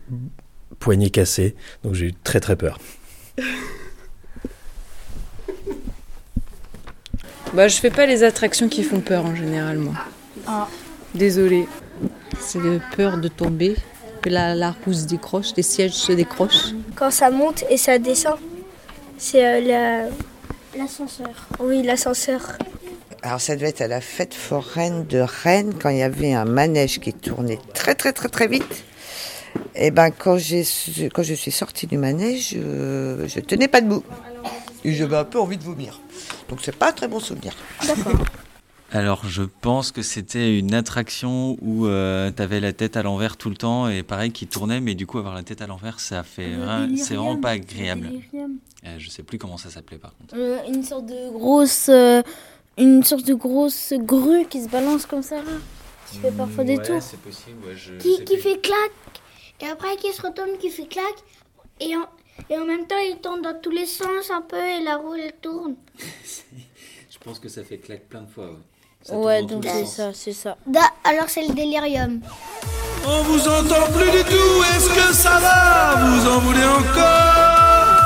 poignet 0.80 1.10
cassé, 1.10 1.54
donc 1.84 1.94
j'ai 1.94 2.06
eu 2.06 2.14
très 2.24 2.40
très 2.40 2.56
peur. 2.56 2.78
Bah, 7.54 7.68
je 7.68 7.76
fais 7.76 7.90
pas 7.90 8.06
les 8.06 8.22
attractions 8.24 8.68
qui 8.68 8.82
font 8.82 9.00
peur 9.00 9.24
en 9.24 9.34
général, 9.34 9.78
moi. 9.78 9.94
Désolée. 11.14 11.66
C'est 12.40 12.60
de 12.62 12.80
peur 12.96 13.18
de 13.18 13.28
tomber, 13.28 13.74
que 14.22 14.28
la, 14.28 14.54
la 14.54 14.70
roue 14.84 14.92
se 14.92 15.06
décroche, 15.06 15.48
les 15.56 15.62
sièges 15.62 15.92
se 15.92 16.12
décrochent. 16.12 16.72
Quand 16.94 17.10
ça 17.10 17.30
monte 17.30 17.64
et 17.70 17.76
ça 17.76 17.98
descend, 17.98 18.36
c'est 19.16 19.44
euh, 19.44 19.60
la- 19.60 20.78
l'ascenseur. 20.78 21.48
Oui, 21.58 21.82
l'ascenseur. 21.82 22.56
Alors 23.22 23.40
ça 23.40 23.56
devait 23.56 23.70
être 23.70 23.80
à 23.80 23.88
la 23.88 24.00
fête 24.00 24.34
foraine 24.34 25.04
de 25.06 25.18
Rennes 25.18 25.74
quand 25.80 25.88
il 25.88 25.98
y 25.98 26.02
avait 26.02 26.34
un 26.34 26.44
manège 26.44 27.00
qui 27.00 27.12
tournait 27.12 27.58
très 27.74 27.94
très 27.96 28.12
très 28.12 28.28
très 28.28 28.46
vite. 28.46 28.84
Et 29.74 29.90
ben 29.90 30.10
quand 30.10 30.36
j'ai 30.38 30.62
quand 31.12 31.24
je 31.24 31.34
suis 31.34 31.50
sortie 31.50 31.88
du 31.88 31.98
manège, 31.98 32.54
euh, 32.56 33.26
je 33.26 33.40
tenais 33.40 33.66
pas 33.66 33.80
debout. 33.80 34.04
Et 34.84 34.92
j'avais 34.92 35.16
un 35.16 35.24
peu 35.24 35.40
envie 35.40 35.56
de 35.56 35.64
vomir. 35.64 36.00
Donc 36.48 36.60
c'est 36.62 36.76
pas 36.76 36.90
un 36.90 36.92
très 36.92 37.08
bon 37.08 37.20
souvenir. 37.20 37.52
Alors, 38.90 39.26
je 39.28 39.42
pense 39.42 39.92
que 39.92 40.00
c'était 40.00 40.58
une 40.58 40.72
attraction 40.72 41.58
où 41.60 41.84
tu 41.86 42.42
avais 42.42 42.58
la 42.58 42.72
tête 42.72 42.96
à 42.96 43.02
l'envers 43.02 43.36
tout 43.36 43.50
le 43.50 43.56
temps 43.56 43.86
et 43.88 44.02
pareil 44.02 44.32
qui 44.32 44.46
tournait, 44.46 44.80
mais 44.80 44.94
du 44.94 45.06
coup, 45.06 45.18
avoir 45.18 45.34
la 45.34 45.42
tête 45.42 45.60
à 45.60 45.66
l'envers, 45.66 46.00
ça 46.00 46.22
fait 46.22 46.54
c'est 46.96 47.14
vraiment 47.14 47.36
pas 47.36 47.50
agréable. 47.50 48.10
Euh, 48.86 48.94
je 48.96 49.10
sais 49.10 49.22
plus 49.22 49.36
comment 49.38 49.58
ça 49.58 49.68
s'appelait 49.70 49.98
par 49.98 50.14
contre. 50.16 50.34
Euh, 50.38 50.58
une 50.68 50.84
sorte 50.84 51.04
de 51.04 51.30
grosse, 51.32 51.88
euh, 51.90 52.22
une 52.78 53.02
sorte 53.02 53.26
de 53.26 53.34
grosse 53.34 53.92
grue 53.94 54.46
qui 54.48 54.62
se 54.62 54.68
balance 54.68 55.04
comme 55.04 55.22
ça 55.22 55.36
là, 55.36 55.50
qui 56.10 56.18
fait 56.18 56.30
parfois 56.30 56.62
des 56.64 56.76
Ouais, 56.76 56.82
tours. 56.84 57.02
c'est 57.02 57.18
possible, 57.20 57.58
ouais, 57.66 57.74
je 57.76 57.94
qui, 57.94 58.24
qui 58.24 58.38
fait 58.38 58.58
clac 58.62 58.92
et 59.60 59.66
après 59.66 59.96
qui 59.96 60.12
se 60.12 60.22
retourne 60.22 60.50
qui 60.60 60.70
fait 60.70 60.86
clac 60.86 61.12
et 61.80 61.94
en, 61.96 62.06
et 62.50 62.56
en 62.58 62.64
même 62.64 62.86
temps 62.86 62.98
il 62.98 63.18
tourne 63.22 63.42
dans 63.42 63.58
tous 63.60 63.70
les 63.70 63.86
sens 63.86 64.30
un 64.30 64.42
peu 64.42 64.56
et 64.56 64.82
la 64.82 64.96
roue 64.96 65.14
elle 65.14 65.32
tourne. 65.40 65.74
Je 67.10 67.18
pense 67.24 67.38
que 67.38 67.48
ça 67.48 67.62
fait 67.64 67.78
claque 67.78 68.08
plein 68.08 68.22
de 68.22 68.30
fois. 68.30 68.46
Ouais, 68.46 68.56
Ça 69.02 69.16
Ouais, 69.16 69.42
donc 69.42 69.64
c'est 69.64 69.86
ça, 69.86 70.12
c'est 70.14 70.32
ça. 70.32 70.56
Da- 70.66 70.80
alors 71.04 71.28
c'est 71.28 71.46
le 71.46 71.54
délirium. 71.54 72.20
On 73.06 73.22
vous 73.22 73.48
entend 73.48 73.86
plus 73.92 74.10
du 74.10 74.24
tout, 74.24 74.62
est-ce 74.74 74.88
que 74.88 75.14
ça 75.14 75.38
va? 75.38 75.94
Vous 76.04 76.28
en 76.28 76.38
voulez 76.40 76.64
encore? 76.64 78.04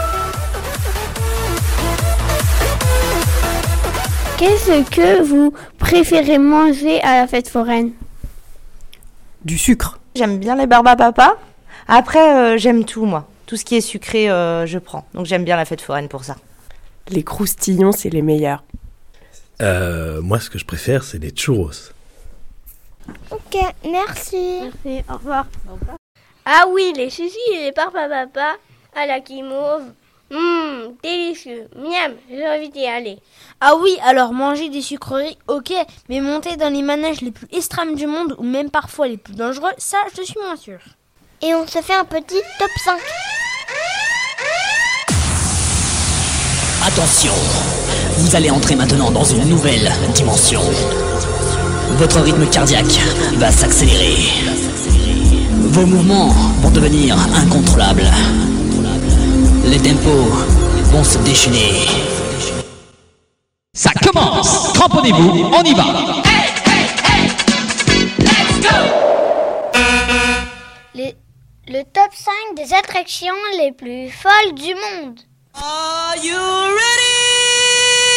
Qu'est-ce 4.39 4.83
que 4.91 5.23
vous 5.23 5.53
préférez 5.79 6.39
manger 6.39 7.01
à 7.03 7.21
la 7.21 7.27
fête 7.29 7.49
foraine? 7.49 7.93
Du 9.45 9.57
sucre. 9.59 9.99
J'aime 10.17 10.39
bien 10.39 10.57
les 10.57 10.67
barbes 10.67 10.89
à 10.89 10.97
papa. 10.97 11.37
Après, 11.89 12.37
euh, 12.55 12.59
j'aime 12.59 12.85
tout, 12.85 13.05
moi. 13.05 13.29
Tout 13.53 13.59
ce 13.59 13.67
qui 13.67 13.77
est 13.77 13.83
sucré, 13.83 14.31
euh, 14.31 14.65
je 14.65 14.79
prends. 14.79 15.05
Donc 15.13 15.27
j'aime 15.27 15.45
bien 15.45 15.57
la 15.57 15.67
fête 15.67 15.83
foraine 15.83 16.09
pour 16.09 16.25
ça. 16.25 16.37
Les 17.11 17.23
croustillons, 17.23 17.93
c'est 17.93 18.09
les 18.09 18.23
meilleurs. 18.23 18.65
Euh, 19.61 20.23
moi, 20.23 20.41
ce 20.41 20.49
que 20.49 20.59
je 20.59 20.65
préfère, 20.65 21.05
c'est 21.05 21.19
les 21.19 21.33
churros. 21.33 21.93
Ok, 23.31 23.59
merci. 23.85 24.61
Merci, 24.63 25.05
au 25.07 25.19
revoir. 25.19 25.45
Ah 26.47 26.65
oui, 26.71 26.95
les 26.97 27.11
sushis 27.11 27.37
et 27.53 27.65
les 27.65 27.73
papa 27.73 28.09
papa 28.09 28.57
à 28.97 29.05
la 29.05 29.21
guimauve. 29.21 29.85
Hum, 30.31 30.95
délicieux. 31.03 31.69
Miam, 31.77 32.15
j'ai 32.31 32.49
envie 32.49 32.71
d'y 32.71 32.87
aller. 32.87 33.19
Ah 33.61 33.75
oui, 33.77 33.99
alors 34.03 34.33
manger 34.33 34.71
des 34.71 34.81
sucreries, 34.81 35.37
ok, 35.47 35.75
mais 36.09 36.23
monter 36.23 36.57
dans 36.57 36.73
les 36.73 36.81
manèges 36.81 37.21
les 37.21 37.33
plus 37.33 37.49
extrêmes 37.53 37.97
du 37.97 38.07
monde 38.07 38.35
ou 38.39 38.45
même 38.45 38.71
parfois 38.71 39.09
les 39.09 39.19
plus 39.19 39.35
dangereux, 39.35 39.73
ça, 39.77 39.99
je 40.17 40.23
suis 40.23 40.41
moins 40.43 40.57
sûre. 40.57 40.81
Et 41.43 41.55
on 41.55 41.67
se 41.67 41.83
fait 41.83 41.95
un 41.95 42.07
petit 42.07 42.41
top 42.59 42.71
5. 42.83 42.99
Attention, 46.85 47.33
vous 48.19 48.35
allez 48.35 48.51
entrer 48.51 48.75
maintenant 48.75 49.11
dans 49.11 49.23
une 49.23 49.45
nouvelle 49.45 49.91
dimension. 50.15 50.61
Votre 51.93 52.21
rythme 52.21 52.45
cardiaque 52.47 52.99
va 53.37 53.53
s'accélérer. 53.53 54.17
Vos 55.61 55.87
mouvements 55.87 56.35
vont 56.61 56.71
devenir 56.71 57.17
incontrôlables. 57.37 58.11
Les 59.65 59.79
tempos 59.79 60.29
vont 60.91 61.05
se 61.05 61.19
déchaîner. 61.19 61.87
Ça 63.73 63.93
commence 64.03 64.73
Cramponnez-vous, 64.75 65.51
on 65.55 65.63
y 65.63 65.75
va 65.75 65.85
le 71.69 71.85
top 71.85 72.13
5 72.13 72.33
des 72.57 72.75
attractions 72.75 73.33
les 73.59 73.73
plus 73.73 74.11
folles 74.11 74.55
du 74.55 74.75
monde. 74.75 75.21
Are 75.55 76.17
you 76.17 76.39
ready? 76.39 77.13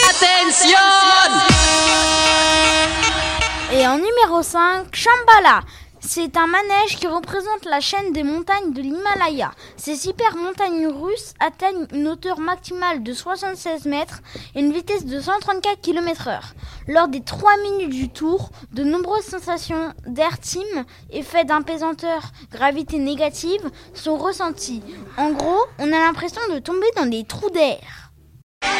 Attention 0.09 0.77
Et 3.73 3.85
en 3.85 3.97
numéro 3.97 4.41
5, 4.41 4.95
Shambhala. 4.95 5.61
C'est 6.07 6.37
un 6.37 6.45
manège 6.45 6.97
qui 6.99 7.07
représente 7.07 7.65
la 7.65 7.79
chaîne 7.79 8.13
des 8.13 8.23
montagnes 8.23 8.73
de 8.73 8.81
l'Himalaya. 8.81 9.51
Ces 9.75 10.07
hyper 10.07 10.35
montagnes 10.35 10.87
russes 10.87 11.33
atteignent 11.39 11.87
une 11.93 12.07
hauteur 12.07 12.39
maximale 12.39 13.01
de 13.01 13.11
76 13.11 13.85
mètres 13.85 14.21
et 14.53 14.59
une 14.59 14.71
vitesse 14.71 15.05
de 15.05 15.19
134 15.19 15.81
km/h. 15.81 16.39
Lors 16.87 17.07
des 17.07 17.21
3 17.21 17.57
minutes 17.63 17.89
du 17.89 18.09
tour, 18.09 18.51
de 18.71 18.83
nombreuses 18.83 19.25
sensations 19.25 19.93
d'air 20.05 20.39
team, 20.39 20.85
effet 21.11 21.43
d'apesanteur, 21.43 22.21
gravité 22.51 22.99
négative 22.99 23.61
sont 23.95 24.17
ressenties. 24.17 24.83
En 25.17 25.31
gros, 25.31 25.65
on 25.79 25.91
a 25.91 25.97
l'impression 25.97 26.41
de 26.53 26.59
tomber 26.59 26.87
dans 26.95 27.07
des 27.07 27.23
trous 27.23 27.49
d'air. 27.49 28.11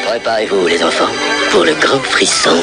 Préparez-vous 0.06 0.68
les 0.68 0.82
enfants 0.82 1.12
pour 1.50 1.64
le 1.64 1.74
grand 1.74 1.98
frisson. 1.98 2.56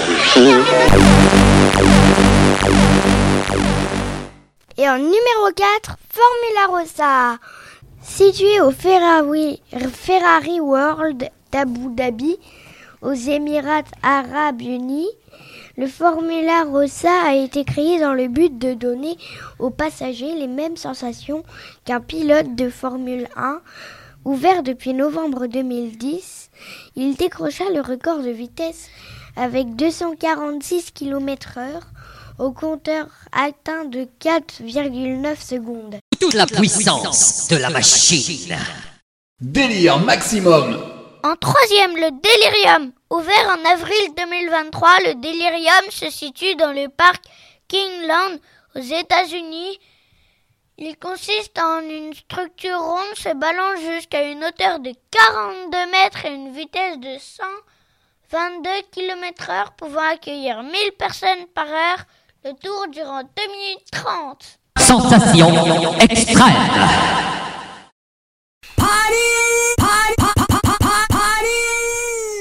Et 4.76 4.90
en 4.90 4.98
numéro 4.98 5.52
4, 5.56 5.98
Formula 6.10 6.80
Rossa. 6.80 7.38
Situé 8.02 8.60
au 8.60 8.72
Ferrari, 8.72 9.62
World 10.60 11.30
d'Abu 11.52 11.94
Dhabi, 11.94 12.38
aux 13.04 13.14
Émirats 13.14 13.84
arabes 14.02 14.62
unis, 14.62 15.10
le 15.78 15.86
Formula 15.86 16.64
Rossa 16.64 17.22
a 17.24 17.36
été 17.36 17.66
créé 17.66 18.00
dans 18.00 18.16
le 18.16 18.28
but 18.28 18.58
de 18.58 18.74
donner 18.74 19.16
aux 19.60 19.70
passagers 19.70 20.34
les 20.34 20.48
mêmes 20.48 20.78
sensations 20.78 21.44
qu'un 21.86 22.02
pilote 22.02 22.56
de 22.56 22.70
Formule 22.72 23.28
1. 23.36 23.62
Ouvert 24.26 24.64
depuis 24.64 24.96
novembre 24.96 25.46
2010, 25.46 26.50
il 26.96 27.16
décrocha 27.16 27.66
le 27.70 27.82
record 27.82 28.24
de 28.24 28.32
vitesse 28.32 28.90
avec 29.36 29.76
246 29.76 30.92
km/h 30.94 31.80
au 32.40 32.52
compteur 32.52 33.08
atteint 33.32 33.86
de 33.86 34.08
4,9 34.20 35.36
secondes. 35.40 35.96
Toute 36.20 36.34
la 36.34 36.46
puissance 36.46 37.48
de 37.50 37.58
la 37.58 37.70
machine. 37.70 38.56
Délire 39.42 40.00
maximum. 40.00 40.82
En 41.24 41.36
troisième, 41.36 41.96
le 41.96 42.12
Delirium. 42.12 42.92
Ouvert 43.10 43.48
en 43.48 43.66
avril 43.70 44.14
2023, 44.18 44.90
le 45.06 45.16
Delirium 45.16 45.92
se 45.92 46.10
situe 46.10 46.56
dans 46.56 46.74
le 46.74 46.90
parc 46.90 47.24
Kingland 47.68 48.40
aux 48.76 48.80
États-Unis. 48.80 49.80
Il 50.78 50.98
consiste 50.98 51.60
en 51.60 51.82
une 51.82 52.14
structure 52.14 52.80
ronde 52.80 53.16
se 53.16 53.34
balance 53.36 53.80
jusqu'à 53.80 54.24
une 54.24 54.44
hauteur 54.44 54.80
de 54.80 54.92
42 55.12 55.92
mètres 55.92 56.26
et 56.26 56.34
une 56.34 56.52
vitesse 56.52 56.98
de 56.98 57.18
122 57.20 58.70
km/h 58.92 59.76
pouvant 59.78 60.10
accueillir 60.12 60.64
1000 60.64 60.74
personnes 60.98 61.46
par 61.54 61.68
heure. 61.68 62.06
Le 62.46 62.52
tour 62.56 62.88
durant 62.92 63.22
2 63.22 63.28
minutes 63.52 63.90
30. 63.90 64.60
Sensation 64.78 65.98
extrême. 66.00 66.52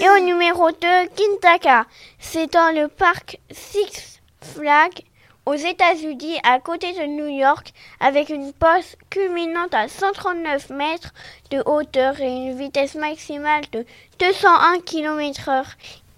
Et 0.01 0.09
au 0.09 0.19
numéro 0.25 0.73
2, 0.73 0.77
Kintaka. 1.15 1.87
C'est 2.19 2.53
dans 2.53 2.75
le 2.75 2.89
parc 2.89 3.39
Six 3.53 4.21
Flags 4.41 5.05
aux 5.47 5.55
États-Unis, 5.55 6.41
à 6.43 6.59
côté 6.59 6.93
de 6.95 7.07
New 7.07 7.29
York, 7.29 7.73
avec 8.01 8.29
une 8.29 8.53
poste 8.53 8.97
culminante 9.09 9.73
à 9.73 9.87
139 9.87 10.71
mètres 10.71 11.13
de 11.53 11.63
hauteur 11.65 12.21
et 12.21 12.29
une 12.29 12.59
vitesse 12.59 12.97
maximale 12.97 13.63
de 13.71 13.87
201 14.19 14.81
km/h. 14.81 15.65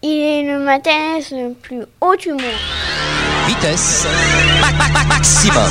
Il 0.07 0.11
est 0.21 0.43
le 0.43 0.59
manège 0.59 1.31
le 1.31 1.55
plus 1.55 1.83
haut 2.03 2.17
du 2.17 2.33
monde. 2.33 2.43
Vitesse 3.47 4.07
ma- 4.61 4.71
ma- 4.73 4.89
ma- 4.93 5.05
maximum. 5.05 5.71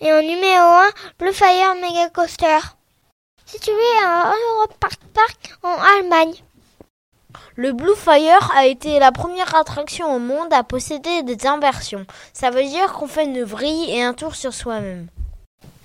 Et 0.00 0.12
en 0.12 0.20
numéro 0.20 0.66
1, 0.66 0.90
Blue 1.18 1.32
Fire 1.32 1.74
Mega 1.80 2.08
Coaster. 2.10 2.58
Situé 3.46 3.72
à 4.04 4.32
Europe 4.56 4.74
Park 4.78 5.00
Park 5.14 5.54
en 5.62 5.76
Allemagne. 5.98 6.34
Le 7.54 7.72
Blue 7.72 7.94
Fire 7.96 8.50
a 8.54 8.66
été 8.66 8.98
la 8.98 9.12
première 9.12 9.54
attraction 9.54 10.14
au 10.14 10.18
monde 10.18 10.52
à 10.52 10.62
posséder 10.62 11.22
des 11.22 11.46
inversions. 11.46 12.04
Ça 12.34 12.50
veut 12.50 12.64
dire 12.64 12.92
qu'on 12.92 13.06
fait 13.06 13.24
une 13.24 13.42
vrille 13.44 13.90
et 13.90 14.02
un 14.02 14.12
tour 14.12 14.34
sur 14.34 14.52
soi-même. 14.52 15.06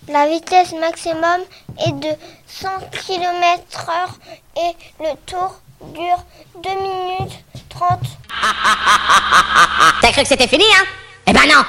La 0.08 0.28
vitesse 0.28 0.74
maximum 0.74 1.42
est 1.86 1.92
de 1.92 2.10
100 2.48 2.70
km/h 2.92 4.10
et 4.58 4.76
le 5.00 5.14
tour 5.28 5.62
dure 5.94 6.24
2 6.64 6.70
minutes 6.82 7.34
30. 7.70 8.00
T'as 10.02 10.12
cru 10.12 10.22
que 10.24 10.28
c'était 10.28 10.48
fini, 10.48 10.64
hein? 10.76 10.86
Eh 11.28 11.34
ben 11.34 11.46
non 11.48 11.64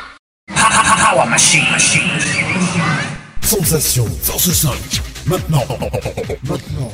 Power 0.49 1.27
machine. 1.27 1.63
Sensation, 3.43 4.07
force 4.23 4.51
5. 4.51 4.73
Maintenant. 5.27 5.65
Maintenant. 6.43 6.91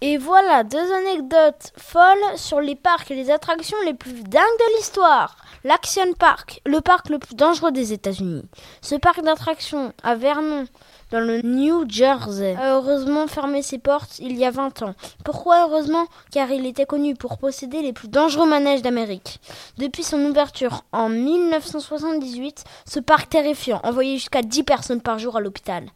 Et 0.00 0.16
voilà 0.16 0.64
deux 0.64 0.90
anecdotes 0.94 1.72
folles 1.76 2.16
sur 2.36 2.60
les 2.60 2.76
parcs 2.76 3.10
et 3.10 3.14
les 3.14 3.30
attractions 3.30 3.76
les 3.84 3.92
plus 3.94 4.22
dingues 4.22 4.42
de 4.42 4.76
l'histoire. 4.78 5.36
L'Action 5.64 6.12
Park, 6.16 6.60
le 6.66 6.80
parc 6.80 7.08
le 7.08 7.18
plus 7.18 7.34
dangereux 7.34 7.72
des 7.72 7.92
États-Unis. 7.92 8.44
Ce 8.80 8.94
parc 8.94 9.22
d'attractions 9.22 9.92
à 10.04 10.14
Vernon, 10.14 10.66
dans 11.10 11.18
le 11.18 11.42
New 11.42 11.84
Jersey, 11.88 12.54
a 12.54 12.76
heureusement 12.76 13.26
fermé 13.26 13.62
ses 13.62 13.78
portes 13.78 14.20
il 14.20 14.36
y 14.36 14.44
a 14.44 14.52
20 14.52 14.82
ans. 14.82 14.94
Pourquoi 15.24 15.66
heureusement? 15.66 16.06
Car 16.30 16.50
il 16.52 16.64
était 16.64 16.86
connu 16.86 17.14
pour 17.16 17.38
posséder 17.38 17.82
les 17.82 17.92
plus 17.92 18.06
dangereux 18.06 18.48
manèges 18.48 18.82
d'Amérique. 18.82 19.40
Depuis 19.78 20.04
son 20.04 20.24
ouverture 20.26 20.84
en 20.92 21.08
1978, 21.08 22.62
ce 22.86 23.00
parc 23.00 23.28
terrifiant 23.28 23.80
envoyait 23.82 24.18
jusqu'à 24.18 24.42
10 24.42 24.62
personnes 24.62 25.00
par 25.00 25.18
jour 25.18 25.36
à 25.36 25.40
l'hôpital. 25.40 25.86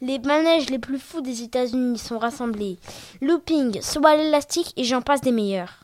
Les 0.00 0.18
manèges 0.18 0.70
les 0.70 0.80
plus 0.80 0.98
fous 0.98 1.20
des 1.20 1.42
États-Unis 1.42 1.98
sont 1.98 2.18
rassemblés. 2.18 2.78
Looping, 3.20 3.80
saut 3.80 4.04
à 4.04 4.16
l'élastique 4.16 4.72
et 4.76 4.82
j'en 4.82 5.02
passe 5.02 5.20
des 5.20 5.32
meilleurs. 5.32 5.83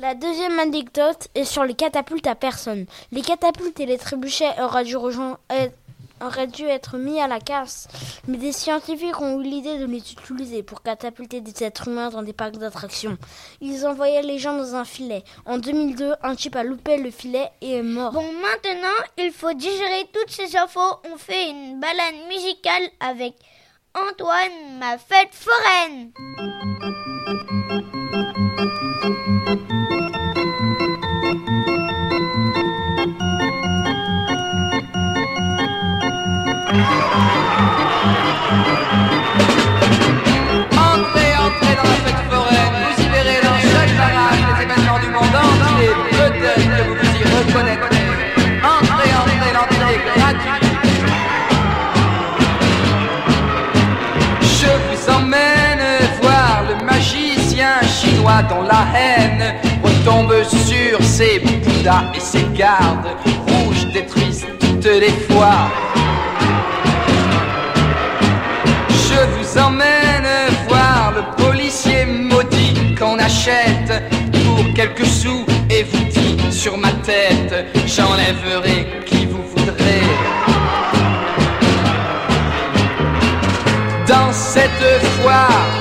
La 0.00 0.14
deuxième 0.14 0.58
anecdote 0.58 1.28
est 1.34 1.44
sur 1.44 1.62
les 1.64 1.74
catapultes 1.74 2.26
à 2.26 2.34
personne. 2.34 2.86
Les 3.12 3.20
catapultes 3.20 3.78
et 3.80 3.86
les 3.86 3.98
trébuchets 3.98 4.58
auraient 4.62 4.84
dû, 4.84 4.96
auraient 4.96 6.46
dû 6.46 6.64
être 6.64 6.96
mis 6.96 7.20
à 7.20 7.28
la 7.28 7.38
casse, 7.38 7.86
mais 8.26 8.38
des 8.38 8.52
scientifiques 8.52 9.20
ont 9.20 9.38
eu 9.38 9.44
l'idée 9.44 9.78
de 9.78 9.84
les 9.84 9.98
utiliser 9.98 10.62
pour 10.62 10.80
catapulter 10.80 11.42
des 11.42 11.62
êtres 11.62 11.88
humains 11.88 12.08
dans 12.08 12.22
des 12.22 12.32
parcs 12.32 12.56
d'attractions. 12.56 13.18
Ils 13.60 13.86
envoyaient 13.86 14.22
les 14.22 14.38
gens 14.38 14.56
dans 14.56 14.74
un 14.74 14.86
filet. 14.86 15.22
En 15.44 15.58
2002, 15.58 16.14
un 16.22 16.34
type 16.34 16.56
a 16.56 16.62
loupé 16.62 16.96
le 16.96 17.10
filet 17.10 17.50
et 17.60 17.72
est 17.72 17.82
mort. 17.82 18.12
Bon, 18.12 18.24
maintenant, 18.40 19.04
il 19.18 19.32
faut 19.32 19.52
digérer 19.52 20.08
toutes 20.14 20.30
ces 20.30 20.56
infos. 20.56 20.80
On 21.12 21.18
fait 21.18 21.50
une 21.50 21.78
balade 21.78 22.26
musicale 22.26 22.88
avec 23.00 23.34
Antoine, 23.94 24.78
ma 24.78 24.96
fête 24.96 25.34
foraine. 25.34 26.12
Dont 58.48 58.62
la 58.62 58.86
haine 58.98 59.54
retombe 59.82 60.32
sur 60.44 61.02
ses 61.02 61.40
bouddhas 61.40 62.04
et 62.14 62.20
ses 62.20 62.44
gardes 62.54 63.08
rouges 63.46 63.86
détruisent 63.92 64.46
toutes 64.58 64.86
les 64.86 65.12
fois. 65.28 65.70
Je 68.88 69.20
vous 69.36 69.58
emmène 69.58 70.28
voir 70.68 71.12
le 71.14 71.44
policier 71.44 72.06
maudit 72.06 72.94
qu'on 72.98 73.18
achète 73.18 73.92
pour 74.32 74.72
quelques 74.74 75.06
sous 75.06 75.44
et 75.68 75.82
vous 75.82 76.04
dit 76.04 76.52
sur 76.52 76.78
ma 76.78 76.92
tête, 77.04 77.66
j'enlèverai 77.86 79.04
qui 79.06 79.26
vous 79.26 79.42
voudrez. 79.54 80.02
Dans 84.06 84.32
cette 84.32 84.86
foire, 85.20 85.79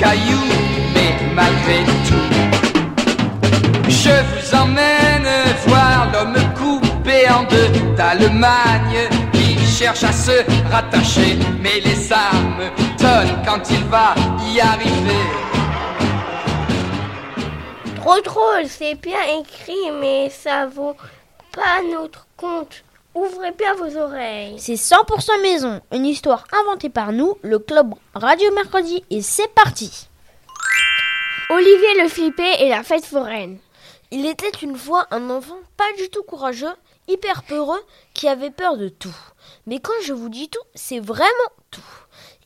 cailloux, 0.00 0.52
mais 0.94 1.14
malgré 1.34 1.84
tout, 2.08 2.28
je 3.88 4.10
vous 4.10 4.54
emmène 4.54 5.28
voir 5.66 6.08
l'homme 6.12 6.36
coupé 6.56 7.28
en 7.30 7.44
deux 7.44 7.94
d'Allemagne 7.96 9.08
qui 9.32 9.58
cherche 9.64 10.04
à 10.04 10.12
se 10.12 10.44
rattacher, 10.70 11.38
mais 11.60 11.80
les 11.84 12.12
armes 12.12 12.70
tonnent 12.98 13.42
quand 13.44 13.62
il 13.70 13.84
va 13.84 14.14
y 14.52 14.60
arriver. 14.60 15.26
Trop 17.96 18.20
drôle, 18.20 18.66
c'est 18.66 18.96
bien 18.96 19.22
écrit, 19.40 19.90
mais 20.00 20.28
ça 20.30 20.66
vaut 20.66 20.96
pas 21.52 21.80
notre 21.92 22.26
compte. 22.36 22.82
Ouvrez 23.14 23.52
bien 23.52 23.74
vos 23.74 23.96
oreilles. 23.98 24.58
C'est 24.58 24.74
100% 24.74 25.42
maison, 25.42 25.82
une 25.92 26.06
histoire 26.06 26.44
inventée 26.52 26.88
par 26.88 27.12
nous, 27.12 27.36
le 27.42 27.58
club 27.58 27.94
Radio 28.14 28.50
Mercredi, 28.54 29.04
et 29.10 29.20
c'est 29.20 29.52
parti. 29.54 30.08
Olivier 31.50 32.02
le 32.02 32.08
flippé 32.08 32.48
et 32.60 32.70
la 32.70 32.82
fête 32.82 33.04
foraine. 33.04 33.58
Il 34.10 34.24
était 34.24 34.50
une 34.62 34.76
fois 34.76 35.06
un 35.10 35.28
enfant 35.28 35.58
pas 35.76 35.92
du 35.98 36.08
tout 36.08 36.22
courageux, 36.22 36.72
hyper 37.06 37.42
peureux, 37.42 37.82
qui 38.14 38.28
avait 38.28 38.50
peur 38.50 38.78
de 38.78 38.88
tout. 38.88 39.14
Mais 39.66 39.78
quand 39.78 39.92
je 40.02 40.14
vous 40.14 40.30
dis 40.30 40.48
tout, 40.48 40.64
c'est 40.74 41.00
vraiment 41.00 41.28
tout. 41.70 41.80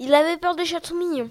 Il 0.00 0.14
avait 0.14 0.37
peur 0.37 0.57
des 0.57 0.64
châteaux 0.64 0.96
mignons. 0.96 1.29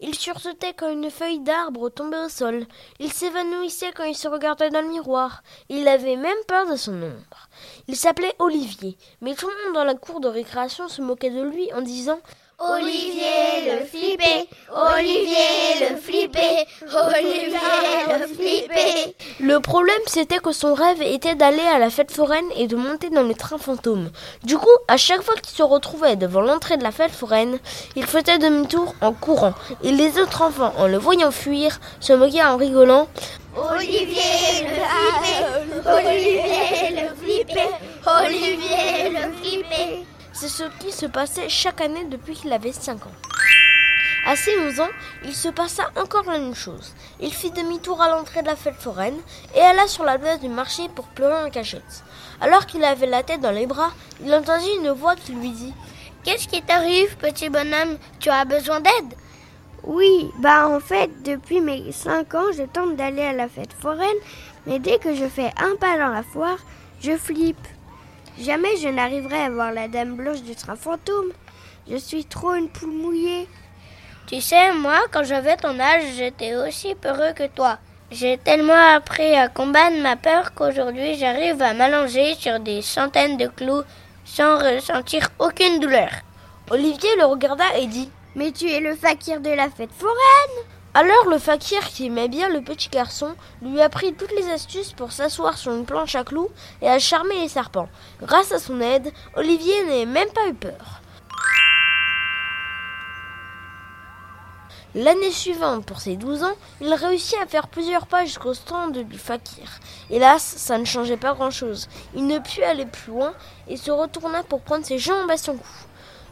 Il 0.00 0.14
sursautait 0.14 0.74
quand 0.74 0.90
une 0.90 1.10
feuille 1.10 1.40
d'arbre 1.40 1.88
tombait 1.88 2.24
au 2.24 2.28
sol. 2.28 2.66
Il 3.00 3.10
s'évanouissait 3.10 3.92
quand 3.92 4.04
il 4.04 4.16
se 4.16 4.28
regardait 4.28 4.68
dans 4.68 4.82
le 4.82 4.88
miroir. 4.88 5.42
Il 5.70 5.88
avait 5.88 6.16
même 6.16 6.36
peur 6.46 6.70
de 6.70 6.76
son 6.76 7.02
ombre. 7.02 7.48
Il 7.88 7.96
s'appelait 7.96 8.34
Olivier, 8.38 8.98
mais 9.22 9.34
tout 9.34 9.48
le 9.48 9.64
monde 9.64 9.74
dans 9.74 9.84
la 9.84 9.94
cour 9.94 10.20
de 10.20 10.28
récréation 10.28 10.88
se 10.88 11.00
moquait 11.00 11.30
de 11.30 11.42
lui 11.42 11.72
en 11.72 11.80
disant 11.80 12.20
Olivier 12.58 13.70
le 13.70 13.84
flippé, 13.84 14.48
Olivier 14.72 15.90
le 15.90 15.96
flippé, 15.96 16.66
Olivier 16.82 17.50
le 18.08 18.26
flippé. 18.26 19.14
Le 19.40 19.60
problème, 19.60 20.00
c'était 20.06 20.38
que 20.38 20.52
son 20.52 20.72
rêve 20.72 21.02
était 21.02 21.34
d'aller 21.34 21.60
à 21.60 21.78
la 21.78 21.90
fête 21.90 22.10
foraine 22.10 22.46
et 22.56 22.66
de 22.66 22.74
monter 22.74 23.10
dans 23.10 23.24
le 23.24 23.34
train 23.34 23.58
fantôme. 23.58 24.10
Du 24.42 24.56
coup, 24.56 24.70
à 24.88 24.96
chaque 24.96 25.20
fois 25.20 25.34
qu'il 25.34 25.54
se 25.54 25.62
retrouvait 25.62 26.16
devant 26.16 26.40
l'entrée 26.40 26.78
de 26.78 26.82
la 26.82 26.92
fête 26.92 27.10
foraine, 27.10 27.58
il 27.94 28.06
faisait 28.06 28.38
demi-tour 28.38 28.94
en 29.02 29.12
courant. 29.12 29.52
Et 29.82 29.92
les 29.92 30.18
autres 30.18 30.40
enfants, 30.40 30.72
en 30.78 30.86
le 30.86 30.96
voyant 30.96 31.32
fuir, 31.32 31.78
se 32.00 32.14
moquaient 32.14 32.42
en 32.42 32.56
rigolant. 32.56 33.06
Olivier 33.54 34.62
le 34.62 34.95
C'est 40.38 40.48
ce 40.48 40.64
qui 40.78 40.92
se 40.92 41.06
passait 41.06 41.48
chaque 41.48 41.80
année 41.80 42.04
depuis 42.04 42.34
qu'il 42.34 42.52
avait 42.52 42.70
5 42.70 43.06
ans. 43.06 43.16
À 44.26 44.36
ses 44.36 44.54
11 44.58 44.80
ans, 44.80 44.88
il 45.24 45.34
se 45.34 45.48
passa 45.48 45.84
encore 45.96 46.30
la 46.30 46.38
même 46.38 46.54
chose. 46.54 46.92
Il 47.20 47.32
fit 47.32 47.50
demi-tour 47.52 48.02
à 48.02 48.10
l'entrée 48.10 48.42
de 48.42 48.46
la 48.48 48.54
fête 48.54 48.74
foraine 48.74 49.16
et 49.54 49.60
alla 49.60 49.86
sur 49.86 50.04
la 50.04 50.18
place 50.18 50.38
du 50.40 50.50
marché 50.50 50.90
pour 50.94 51.06
pleurer 51.06 51.42
en 51.46 51.48
cachette. 51.48 52.04
Alors 52.42 52.66
qu'il 52.66 52.84
avait 52.84 53.06
la 53.06 53.22
tête 53.22 53.40
dans 53.40 53.50
les 53.50 53.66
bras, 53.66 53.92
il 54.22 54.34
entendit 54.34 54.76
une 54.78 54.90
voix 54.90 55.16
qui 55.16 55.32
lui 55.32 55.52
dit 55.52 55.72
Qu'est-ce 56.22 56.48
qui 56.48 56.60
t'arrive, 56.60 57.16
petit 57.16 57.48
bonhomme? 57.48 57.96
Tu 58.20 58.28
as 58.28 58.44
besoin 58.44 58.80
d'aide 58.80 59.14
Oui, 59.84 60.30
bah 60.40 60.68
en 60.68 60.80
fait, 60.80 61.22
depuis 61.22 61.62
mes 61.62 61.92
5 61.92 62.34
ans, 62.34 62.52
je 62.54 62.64
tente 62.64 62.94
d'aller 62.96 63.22
à 63.22 63.32
la 63.32 63.48
fête 63.48 63.72
foraine, 63.72 64.18
mais 64.66 64.80
dès 64.80 64.98
que 64.98 65.14
je 65.14 65.28
fais 65.28 65.50
un 65.56 65.76
pas 65.76 65.96
dans 65.96 66.12
la 66.12 66.22
foire, 66.22 66.58
je 67.00 67.16
flippe. 67.16 67.68
Jamais 68.38 68.76
je 68.76 68.88
n'arriverai 68.88 69.42
à 69.42 69.50
voir 69.50 69.72
la 69.72 69.88
dame 69.88 70.14
blanche 70.14 70.42
du 70.42 70.54
train 70.54 70.76
fantôme. 70.76 71.32
Je 71.88 71.96
suis 71.96 72.24
trop 72.24 72.54
une 72.54 72.68
poule 72.68 72.90
mouillée. 72.90 73.48
Tu 74.26 74.40
sais, 74.40 74.72
moi, 74.72 74.98
quand 75.10 75.24
j'avais 75.24 75.56
ton 75.56 75.78
âge, 75.80 76.02
j'étais 76.16 76.54
aussi 76.54 76.94
peureux 76.94 77.32
que 77.34 77.46
toi. 77.46 77.78
J'ai 78.10 78.38
tellement 78.38 78.94
appris 78.94 79.34
à 79.34 79.48
combattre 79.48 79.96
ma 80.00 80.16
peur 80.16 80.54
qu'aujourd'hui 80.54 81.16
j'arrive 81.16 81.60
à 81.60 81.74
m'allonger 81.74 82.34
sur 82.34 82.60
des 82.60 82.80
centaines 82.80 83.36
de 83.36 83.48
clous 83.48 83.82
sans 84.24 84.58
ressentir 84.58 85.28
aucune 85.40 85.80
douleur. 85.80 86.10
Olivier 86.70 87.10
le 87.18 87.24
regarda 87.24 87.64
et 87.78 87.86
dit 87.86 88.10
Mais 88.36 88.52
tu 88.52 88.70
es 88.70 88.80
le 88.80 88.94
fakir 88.94 89.40
de 89.40 89.50
la 89.50 89.70
fête 89.70 89.92
foraine 89.92 90.66
alors 90.96 91.28
le 91.28 91.38
fakir 91.38 91.86
qui 91.88 92.06
aimait 92.06 92.26
bien 92.26 92.48
le 92.48 92.62
petit 92.62 92.88
garçon 92.88 93.34
lui 93.60 93.82
apprit 93.82 94.14
toutes 94.14 94.32
les 94.32 94.48
astuces 94.48 94.94
pour 94.94 95.12
s'asseoir 95.12 95.58
sur 95.58 95.72
une 95.72 95.84
planche 95.84 96.14
à 96.14 96.24
clous 96.24 96.48
et 96.80 96.88
à 96.88 96.98
charmer 96.98 97.38
les 97.38 97.50
serpents. 97.50 97.90
Grâce 98.22 98.50
à 98.50 98.58
son 98.58 98.80
aide, 98.80 99.12
Olivier 99.34 99.84
n'avait 99.84 100.06
même 100.06 100.30
pas 100.30 100.48
eu 100.48 100.54
peur. 100.54 101.02
L'année 104.94 105.32
suivante, 105.32 105.84
pour 105.84 106.00
ses 106.00 106.16
12 106.16 106.44
ans, 106.44 106.56
il 106.80 106.94
réussit 106.94 107.36
à 107.42 107.46
faire 107.46 107.68
plusieurs 107.68 108.06
pas 108.06 108.24
jusqu'au 108.24 108.54
stand 108.54 108.96
du 108.96 109.18
fakir. 109.18 109.68
Hélas, 110.08 110.42
ça 110.42 110.78
ne 110.78 110.86
changeait 110.86 111.18
pas 111.18 111.34
grand-chose. 111.34 111.90
Il 112.14 112.26
ne 112.26 112.38
put 112.38 112.62
aller 112.62 112.86
plus 112.86 113.12
loin 113.12 113.34
et 113.68 113.76
se 113.76 113.90
retourna 113.90 114.44
pour 114.44 114.62
prendre 114.62 114.86
ses 114.86 114.98
jambes 114.98 115.30
à 115.30 115.36
son 115.36 115.58
cou. 115.58 115.68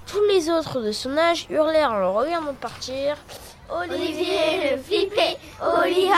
Tous 0.06 0.24
les 0.30 0.48
autres 0.48 0.80
de 0.80 0.92
son 0.92 1.18
âge 1.18 1.46
hurlèrent 1.50 1.92
en 1.92 1.98
le 1.98 2.08
regardant 2.08 2.54
partir. 2.54 3.18
Olivier 3.70 4.72
le 4.72 4.82
flippé, 4.82 5.36
Olivier 5.62 6.10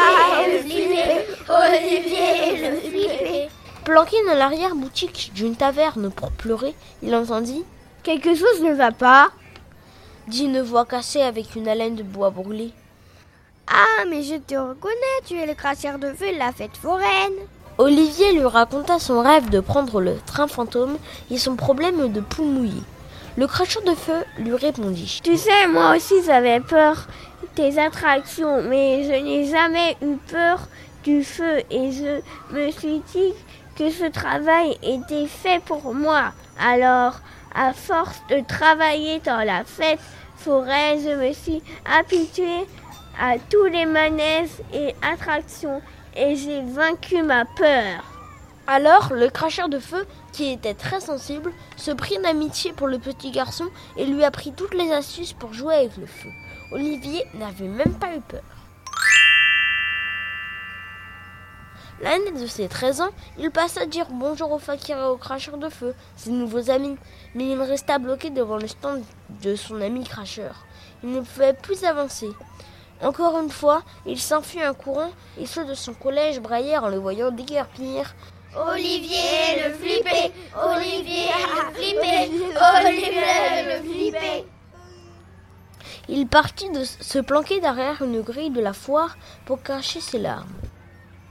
le 0.53 0.59
flippé, 0.59 1.03
Olivier 1.49 2.71
le 2.71 2.77
flippé. 2.81 3.49
Planqué 3.85 4.17
dans 4.27 4.35
l'arrière-boutique 4.35 5.31
d'une 5.33 5.55
taverne 5.55 6.11
pour 6.11 6.33
pleurer, 6.33 6.75
il 7.03 7.15
entendit 7.15 7.65
Quelque 8.03 8.35
chose 8.35 8.63
ne 8.63 8.73
va 8.73 8.91
pas 8.91 9.31
dit 10.27 10.45
une 10.45 10.61
voix 10.61 10.85
cassée 10.85 11.23
avec 11.23 11.55
une 11.55 11.69
haleine 11.69 11.95
de 11.95 12.03
bois 12.03 12.31
brûlé. 12.31 12.73
Ah, 13.69 14.05
mais 14.09 14.23
je 14.23 14.37
te 14.37 14.55
reconnais, 14.55 14.95
tu 15.25 15.37
es 15.39 15.47
le 15.47 15.55
cracheur 15.55 15.99
de 15.99 16.13
feu 16.13 16.33
de 16.33 16.39
la 16.39 16.53
fête 16.53 16.77
foraine. 16.77 17.35
Olivier 17.79 18.33
lui 18.33 18.45
raconta 18.45 18.99
son 18.99 19.23
rêve 19.23 19.51
de 19.51 19.61
prendre 19.61 20.01
le 20.01 20.17
train 20.25 20.49
fantôme 20.49 20.99
et 21.31 21.39
son 21.39 21.57
problème 21.57 22.13
de 22.13 22.21
poule 22.21 22.47
mouillée. 22.47 22.83
Le 23.37 23.47
cracheur 23.47 23.83
de 23.83 23.95
feu 23.95 24.25
lui 24.39 24.55
répondit 24.55 25.21
Tu 25.23 25.37
sais, 25.37 25.67
moi 25.69 25.95
aussi 25.95 26.15
j'avais 26.25 26.61
peur 26.61 27.07
des 27.55 27.79
attractions, 27.79 28.63
mais 28.63 29.05
je 29.05 29.23
n'ai 29.23 29.45
jamais 29.51 29.95
eu 30.01 30.17
peur 30.31 30.69
du 31.05 31.23
feu 31.23 31.59
et 31.71 31.93
je 31.93 32.21
me 32.55 32.71
suis 32.71 33.01
dit 33.13 33.35
que 33.77 33.91
ce 33.91 34.07
travail 34.11 34.79
était 34.83 35.27
fait 35.27 35.63
pour 35.67 35.93
moi. 35.93 36.33
Alors, 36.59 37.21
à 37.55 37.75
force 37.75 38.23
de 38.31 38.41
travailler 38.47 39.21
dans 39.21 39.45
la 39.45 39.65
fête 39.65 40.01
forêt, 40.39 40.99
je 41.05 41.11
me 41.11 41.33
suis 41.35 41.63
habituée 41.85 42.67
à 43.21 43.39
tous 43.51 43.65
les 43.65 43.85
manèges 43.85 44.49
et 44.73 44.95
attractions 45.03 45.83
et 46.17 46.37
j'ai 46.37 46.63
vaincu 46.63 47.23
ma 47.23 47.45
peur. 47.45 48.03
Alors, 48.67 49.13
le 49.13 49.29
cracheur 49.29 49.69
de 49.69 49.79
feu, 49.79 50.07
qui 50.37 50.53
était 50.53 50.75
très 50.75 51.01
sensible, 51.01 51.51
se 51.79 51.91
prit 51.91 52.19
d'amitié 52.19 52.75
pour 52.75 52.89
le 52.89 52.99
petit 52.99 53.31
garçon 53.31 53.65
et 53.97 54.05
lui 54.05 54.23
apprit 54.23 54.53
toutes 54.53 54.75
les 54.75 54.93
astuces 54.93 55.33
pour 55.33 55.55
jouer 55.55 55.77
avec 55.77 55.97
le 55.97 56.05
feu. 56.05 56.29
Olivier 56.73 57.25
n'avait 57.33 57.69
même 57.69 57.95
pas 57.95 58.15
eu 58.15 58.21
peur. 58.21 58.43
L'année 62.03 62.33
de 62.33 62.47
ses 62.47 62.69
13 62.69 63.01
ans, 63.01 63.11
il 63.39 63.51
passa 63.51 63.87
dire 63.87 64.09
bonjour 64.11 64.53
au 64.53 64.59
fakir 64.59 64.99
et 64.99 65.07
au 65.07 65.17
cracheur 65.17 65.57
de 65.57 65.71
feu, 65.71 65.95
ses 66.19 66.31
nouveaux 66.31 66.71
amis, 66.71 66.99
mais 67.35 67.49
il 67.53 67.59
resta 67.63 67.99
bloqué 67.99 68.29
devant 68.29 68.59
le 68.59 68.69
stand 68.69 69.03
de 69.43 69.57
son 69.57 69.81
ami 69.81 70.05
cracheur. 70.05 70.67
Il 71.03 71.13
ne 71.13 71.21
pouvait 71.23 71.55
plus 71.55 71.85
avancer. 71.85 72.29
Encore 73.03 73.39
une 73.41 73.51
fois, 73.51 73.83
il 74.05 74.21
s'enfuit 74.21 74.63
un 74.63 74.75
courant 74.75 75.11
et 75.39 75.47
ceux 75.47 75.65
de 75.65 75.73
son 75.73 75.95
collège 75.95 76.41
braillèrent 76.41 76.85
en 76.85 76.89
le 76.91 76.99
voyant 76.99 77.31
déguerpir. 77.31 78.15
Olivier 78.57 79.63
le 79.63 79.75
flippé, 79.75 80.33
Olivier 80.57 81.29
le 81.55 81.75
flippé, 81.75 82.31
Olivier 82.75 83.63
le 83.67 83.83
flippé. 83.83 84.47
Il 86.09 86.27
partit 86.27 86.71
de 86.71 86.85
se 86.85 87.19
planquer 87.19 87.61
derrière 87.61 88.01
une 88.01 88.23
grille 88.23 88.51
de 88.51 88.61
la 88.61 88.73
foire 88.73 89.17
pour 89.45 89.63
cacher 89.63 90.01
ses 90.01 90.19
larmes. 90.19 90.55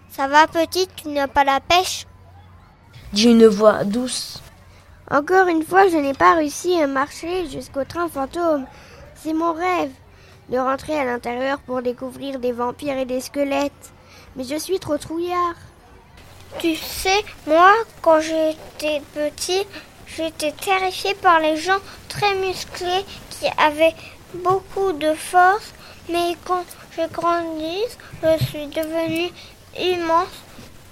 Ça 0.09 0.27
va, 0.27 0.45
petite, 0.47 0.95
tu 0.95 1.07
n'as 1.07 1.27
pas 1.27 1.43
la 1.43 1.59
pêche? 1.59 2.05
Dit 3.11 3.29
une 3.29 3.47
voix 3.47 3.83
douce. 3.83 4.41
Encore 5.09 5.47
une 5.47 5.63
fois, 5.63 5.87
je 5.87 5.97
n'ai 5.97 6.13
pas 6.13 6.35
réussi 6.35 6.79
à 6.79 6.87
marcher 6.87 7.47
jusqu'au 7.49 7.85
train 7.85 8.07
fantôme. 8.07 8.65
C'est 9.15 9.33
mon 9.33 9.53
rêve 9.53 9.91
de 10.49 10.57
rentrer 10.57 10.99
à 10.99 11.05
l'intérieur 11.05 11.59
pour 11.59 11.81
découvrir 11.81 12.39
des 12.39 12.51
vampires 12.51 12.97
et 12.97 13.05
des 13.05 13.21
squelettes. 13.21 13.93
Mais 14.35 14.43
je 14.43 14.57
suis 14.57 14.79
trop 14.79 14.97
trouillard. 14.97 15.55
Tu 16.59 16.75
sais, 16.75 17.23
moi, 17.47 17.71
quand 18.01 18.21
j'étais 18.21 19.01
petit, 19.13 19.65
j'étais 20.07 20.51
terrifiée 20.53 21.13
par 21.15 21.39
les 21.39 21.57
gens 21.57 21.79
très 22.07 22.33
musclés 22.35 23.05
qui 23.29 23.47
avaient 23.57 23.95
beaucoup 24.33 24.93
de 24.93 25.13
force. 25.13 25.73
Mais 26.09 26.37
quand 26.45 26.63
j'ai 26.95 27.07
grandi, 27.07 27.79
je 28.23 28.43
suis 28.45 28.67
devenue 28.67 29.31
immense 29.79 30.27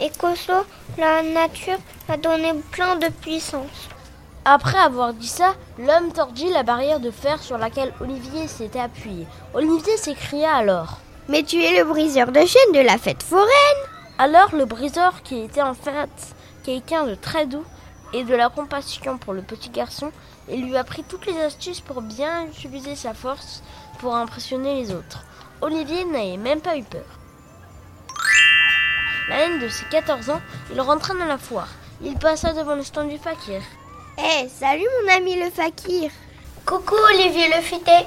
et 0.02 0.10
costaud. 0.10 0.66
La 0.98 1.24
nature 1.24 1.80
a 2.10 2.18
donné 2.18 2.54
plein 2.72 2.96
de 2.98 3.08
puissance. 3.08 3.90
Après 4.46 4.78
avoir 4.78 5.14
dit 5.14 5.28
ça, 5.28 5.54
l'homme 5.80 6.12
tordit 6.12 6.50
la 6.50 6.64
barrière 6.64 7.00
de 7.00 7.12
fer 7.12 7.42
sur 7.42 7.58
laquelle 7.58 7.94
Olivier 8.02 8.48
s'était 8.50 8.80
appuyé. 8.80 9.26
Olivier 9.54 9.96
s'écria 9.96 10.56
alors. 10.56 10.98
Mais 11.30 11.44
tu 11.44 11.64
es 11.64 11.78
le 11.78 11.86
briseur 11.86 12.34
de 12.34 12.42
chaînes 12.42 12.74
de 12.74 12.82
la 12.82 12.98
fête 12.98 13.24
foraine 13.24 13.48
Alors 14.24 14.56
le 14.56 14.64
briseur, 14.64 15.22
qui 15.22 15.38
était 15.40 15.62
en 15.62 15.74
fait 15.74 16.10
quelqu'un 16.64 17.04
de 17.04 17.14
très 17.14 17.46
doux, 17.46 17.66
et 18.14 18.24
de 18.24 18.34
la 18.34 18.48
compassion 18.48 19.18
pour 19.18 19.34
le 19.34 19.42
petit 19.42 19.70
garçon 19.70 20.14
et 20.48 20.56
lui 20.56 20.78
apprit 20.78 21.04
toutes 21.04 21.26
les 21.26 21.38
astuces 21.42 21.82
pour 21.82 22.02
bien 22.02 22.46
utiliser 22.46 22.96
sa 22.96 23.14
force 23.14 23.62
pour 24.00 24.16
impressionner 24.16 24.76
les 24.76 24.94
autres. 24.94 25.26
Olivier 25.60 26.06
n'avait 26.06 26.38
même 26.38 26.62
pas 26.62 26.78
eu 26.78 26.84
peur. 26.84 27.04
L'année 29.28 29.60
de 29.60 29.68
ses 29.68 29.84
14 29.92 30.30
ans, 30.30 30.42
il 30.72 30.80
rentra 30.80 31.14
dans 31.16 31.26
la 31.26 31.38
foire. 31.38 31.68
Il 32.02 32.18
passa 32.18 32.54
devant 32.54 32.76
le 32.76 32.84
stand 32.84 33.10
du 33.10 33.18
fakir. 33.18 33.62
Eh, 34.18 34.48
salut 34.48 34.88
mon 35.02 35.16
ami 35.18 35.36
le 35.38 35.50
fakir. 35.50 36.12
Coucou 36.66 36.96
Olivier 37.14 37.50
le 37.54 37.62
futé. 37.62 38.06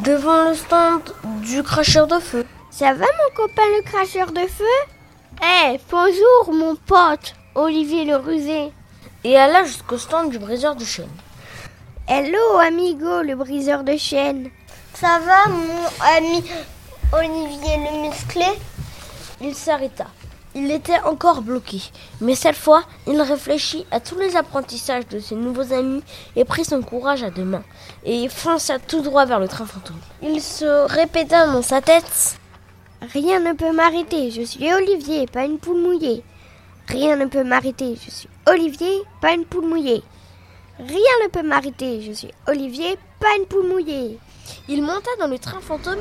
Devant 0.00 0.50
le 0.50 0.54
stand 0.54 1.00
du 1.40 1.62
cracheur 1.62 2.06
de 2.06 2.18
feu. 2.18 2.44
Ça 2.70 2.92
va 2.92 3.06
mon 3.06 3.34
copain 3.34 3.62
le 3.78 3.82
cracheur 3.82 4.30
de 4.30 4.46
feu? 4.46 4.93
Eh, 5.42 5.80
bonjour 5.90 6.52
mon 6.52 6.76
pote, 6.76 7.34
Olivier 7.54 8.04
le 8.04 8.16
rusé. 8.16 8.72
Et 9.24 9.36
alla 9.36 9.64
jusqu'au 9.64 9.98
stand 9.98 10.30
du 10.30 10.38
briseur 10.38 10.76
de 10.76 10.84
chaîne. 10.84 11.10
Hello 12.06 12.58
amigo 12.58 13.22
le 13.22 13.34
briseur 13.34 13.82
de 13.82 13.96
chaîne. 13.96 14.50
Ça 14.94 15.18
va 15.18 15.50
mon 15.50 16.16
ami 16.16 16.44
Olivier 17.12 17.76
le 17.78 18.08
musclé? 18.08 18.46
Il 19.40 19.54
s'arrêta. 19.54 20.06
Il 20.54 20.70
était 20.70 21.00
encore 21.00 21.42
bloqué, 21.42 21.82
mais 22.20 22.36
cette 22.36 22.56
fois, 22.56 22.84
il 23.08 23.20
réfléchit 23.20 23.86
à 23.90 23.98
tous 23.98 24.16
les 24.16 24.36
apprentissages 24.36 25.08
de 25.08 25.18
ses 25.18 25.34
nouveaux 25.34 25.72
amis 25.72 26.04
et 26.36 26.44
prit 26.44 26.64
son 26.64 26.80
courage 26.80 27.24
à 27.24 27.30
deux 27.30 27.44
mains 27.44 27.64
et 28.04 28.28
fonça 28.28 28.78
tout 28.78 29.00
droit 29.00 29.24
vers 29.24 29.40
le 29.40 29.48
train 29.48 29.66
fantôme. 29.66 29.98
Il 30.22 30.40
se 30.40 30.86
répéta 30.86 31.48
dans 31.48 31.62
sa 31.62 31.80
tête 31.80 32.38
Rien 33.12 33.40
ne 33.40 33.52
peut 33.52 33.72
m'arrêter, 33.72 34.30
je 34.30 34.42
suis 34.42 34.72
Olivier, 34.72 35.26
pas 35.26 35.44
une 35.44 35.58
poule 35.58 35.80
mouillée. 35.80 36.22
Rien 36.88 37.16
ne 37.16 37.26
peut 37.26 37.44
m'arrêter, 37.44 37.96
je 38.02 38.10
suis 38.10 38.28
Olivier, 38.48 39.02
pas 39.20 39.34
une 39.34 39.44
poule 39.44 39.66
mouillée. 39.66 40.02
Rien 40.78 41.16
ne 41.24 41.28
peut 41.28 41.42
m'arrêter, 41.42 42.00
je 42.00 42.12
suis 42.12 42.30
Olivier, 42.48 42.96
pas 43.20 43.36
une 43.38 43.46
poule 43.46 43.68
mouillée. 43.68 44.18
Il 44.68 44.82
monta 44.82 45.10
dans 45.18 45.26
le 45.26 45.38
train 45.38 45.60
fantôme 45.60 45.98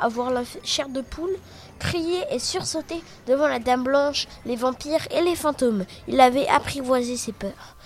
avoir 0.00 0.30
la 0.30 0.42
chair 0.64 0.88
de 0.88 1.00
poule, 1.00 1.36
crier 1.78 2.22
et 2.30 2.38
sursauter 2.38 3.02
devant 3.26 3.48
la 3.48 3.58
Dame 3.58 3.84
Blanche, 3.84 4.26
les 4.44 4.56
vampires 4.56 5.06
et 5.10 5.22
les 5.22 5.36
fantômes. 5.36 5.84
Il 6.08 6.20
avait 6.20 6.48
apprivoisé 6.48 7.16
ses 7.16 7.32
peurs. 7.32 7.76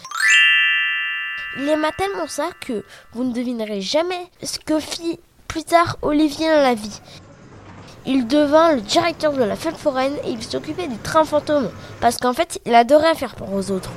Il 1.57 1.69
aima 1.69 1.93
tellement 1.93 2.27
ça 2.27 2.49
que 2.61 2.85
vous 3.13 3.25
ne 3.25 3.33
devinerez 3.33 3.81
jamais 3.81 4.27
ce 4.43 4.59
que 4.59 4.81
fit 4.81 5.21
plus 5.47 5.65
tard 5.65 5.99
Olivier 6.03 6.49
dans 6.49 6.63
la 6.63 6.75
vie. 6.75 7.01
Il 8.07 8.27
devint 8.27 8.73
le 8.75 8.81
directeur 8.81 9.33
de 9.33 9.45
la 9.45 9.57
fête 9.57 9.77
foraine 9.77 10.17
et 10.25 10.31
il 10.31 10.43
s'occupait 10.43 10.89
du 10.89 10.99
train 10.99 11.25
fantôme 11.25 11.71
parce 12.01 12.19
qu'en 12.19 12.33
fait 12.33 12.61
il 12.67 12.75
adorait 12.75 13.15
faire 13.15 13.37
peur 13.37 13.53
aux 13.53 13.71
autres. 13.71 13.91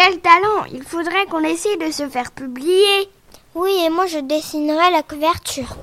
Quel 0.00 0.20
talent 0.20 0.64
Il 0.72 0.84
faudrait 0.84 1.26
qu'on 1.28 1.42
essaie 1.42 1.76
de 1.76 1.90
se 1.90 2.08
faire 2.08 2.30
publier. 2.30 3.10
Oui, 3.56 3.72
et 3.84 3.90
moi 3.90 4.06
je 4.06 4.20
dessinerai 4.20 4.92
la 4.92 5.02
couverture. 5.02 5.74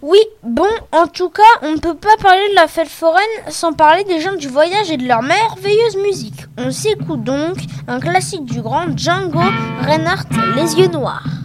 Oui, 0.00 0.18
bon, 0.42 0.70
en 0.92 1.06
tout 1.08 1.28
cas, 1.28 1.42
on 1.60 1.72
ne 1.72 1.78
peut 1.78 1.96
pas 1.96 2.16
parler 2.22 2.48
de 2.48 2.54
la 2.54 2.68
fête 2.68 2.88
foraine 2.88 3.20
sans 3.50 3.74
parler 3.74 4.04
des 4.04 4.18
gens 4.18 4.34
du 4.34 4.48
voyage 4.48 4.90
et 4.90 4.96
de 4.96 5.06
leur 5.06 5.20
merveilleuse 5.20 5.98
musique. 5.98 6.46
On 6.56 6.70
s'écoute 6.70 7.22
donc 7.22 7.58
un 7.86 8.00
classique 8.00 8.46
du 8.46 8.62
grand 8.62 8.96
Django 8.96 9.38
Reinhardt, 9.82 10.24
Les 10.56 10.76
yeux 10.76 10.88
noirs. 10.88 11.39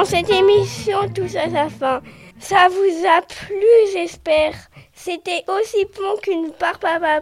Bon, 0.00 0.06
cette 0.06 0.30
émission 0.30 1.10
touche 1.14 1.34
à 1.34 1.50
sa 1.50 1.68
fin. 1.68 2.00
Ça 2.38 2.68
vous 2.68 3.06
a 3.06 3.20
plu, 3.20 3.66
j'espère. 3.92 4.54
C'était 4.94 5.44
aussi 5.46 5.84
bon 5.94 6.16
qu'une 6.22 6.52
à 6.62 6.72
papa 6.72 7.20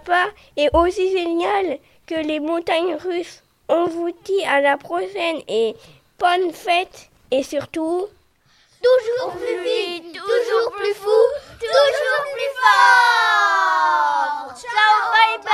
et 0.57 0.69
aussi 0.73 1.11
génial 1.11 1.81
que 2.07 2.15
les 2.15 2.39
montagnes 2.39 2.95
russes. 2.95 3.43
On 3.69 3.87
vous 3.87 4.13
dit 4.25 4.45
à 4.47 4.61
la 4.61 4.77
prochaine 4.77 5.43
et 5.49 5.75
bonne 6.21 6.53
fête 6.53 7.11
et 7.33 7.43
surtout... 7.43 8.07
Toujours 8.81 9.33
plus 9.33 9.61
vite, 9.65 10.13
toujours 10.13 10.71
plus 10.79 10.95
fou, 10.95 11.21
toujours 11.59 12.27
plus 12.33 12.51
fort 12.61 14.55
Ciao, 14.55 15.11
bye 15.11 15.39
bye 15.43 15.51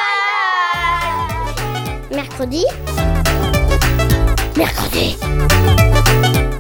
Mercredi 4.59 5.17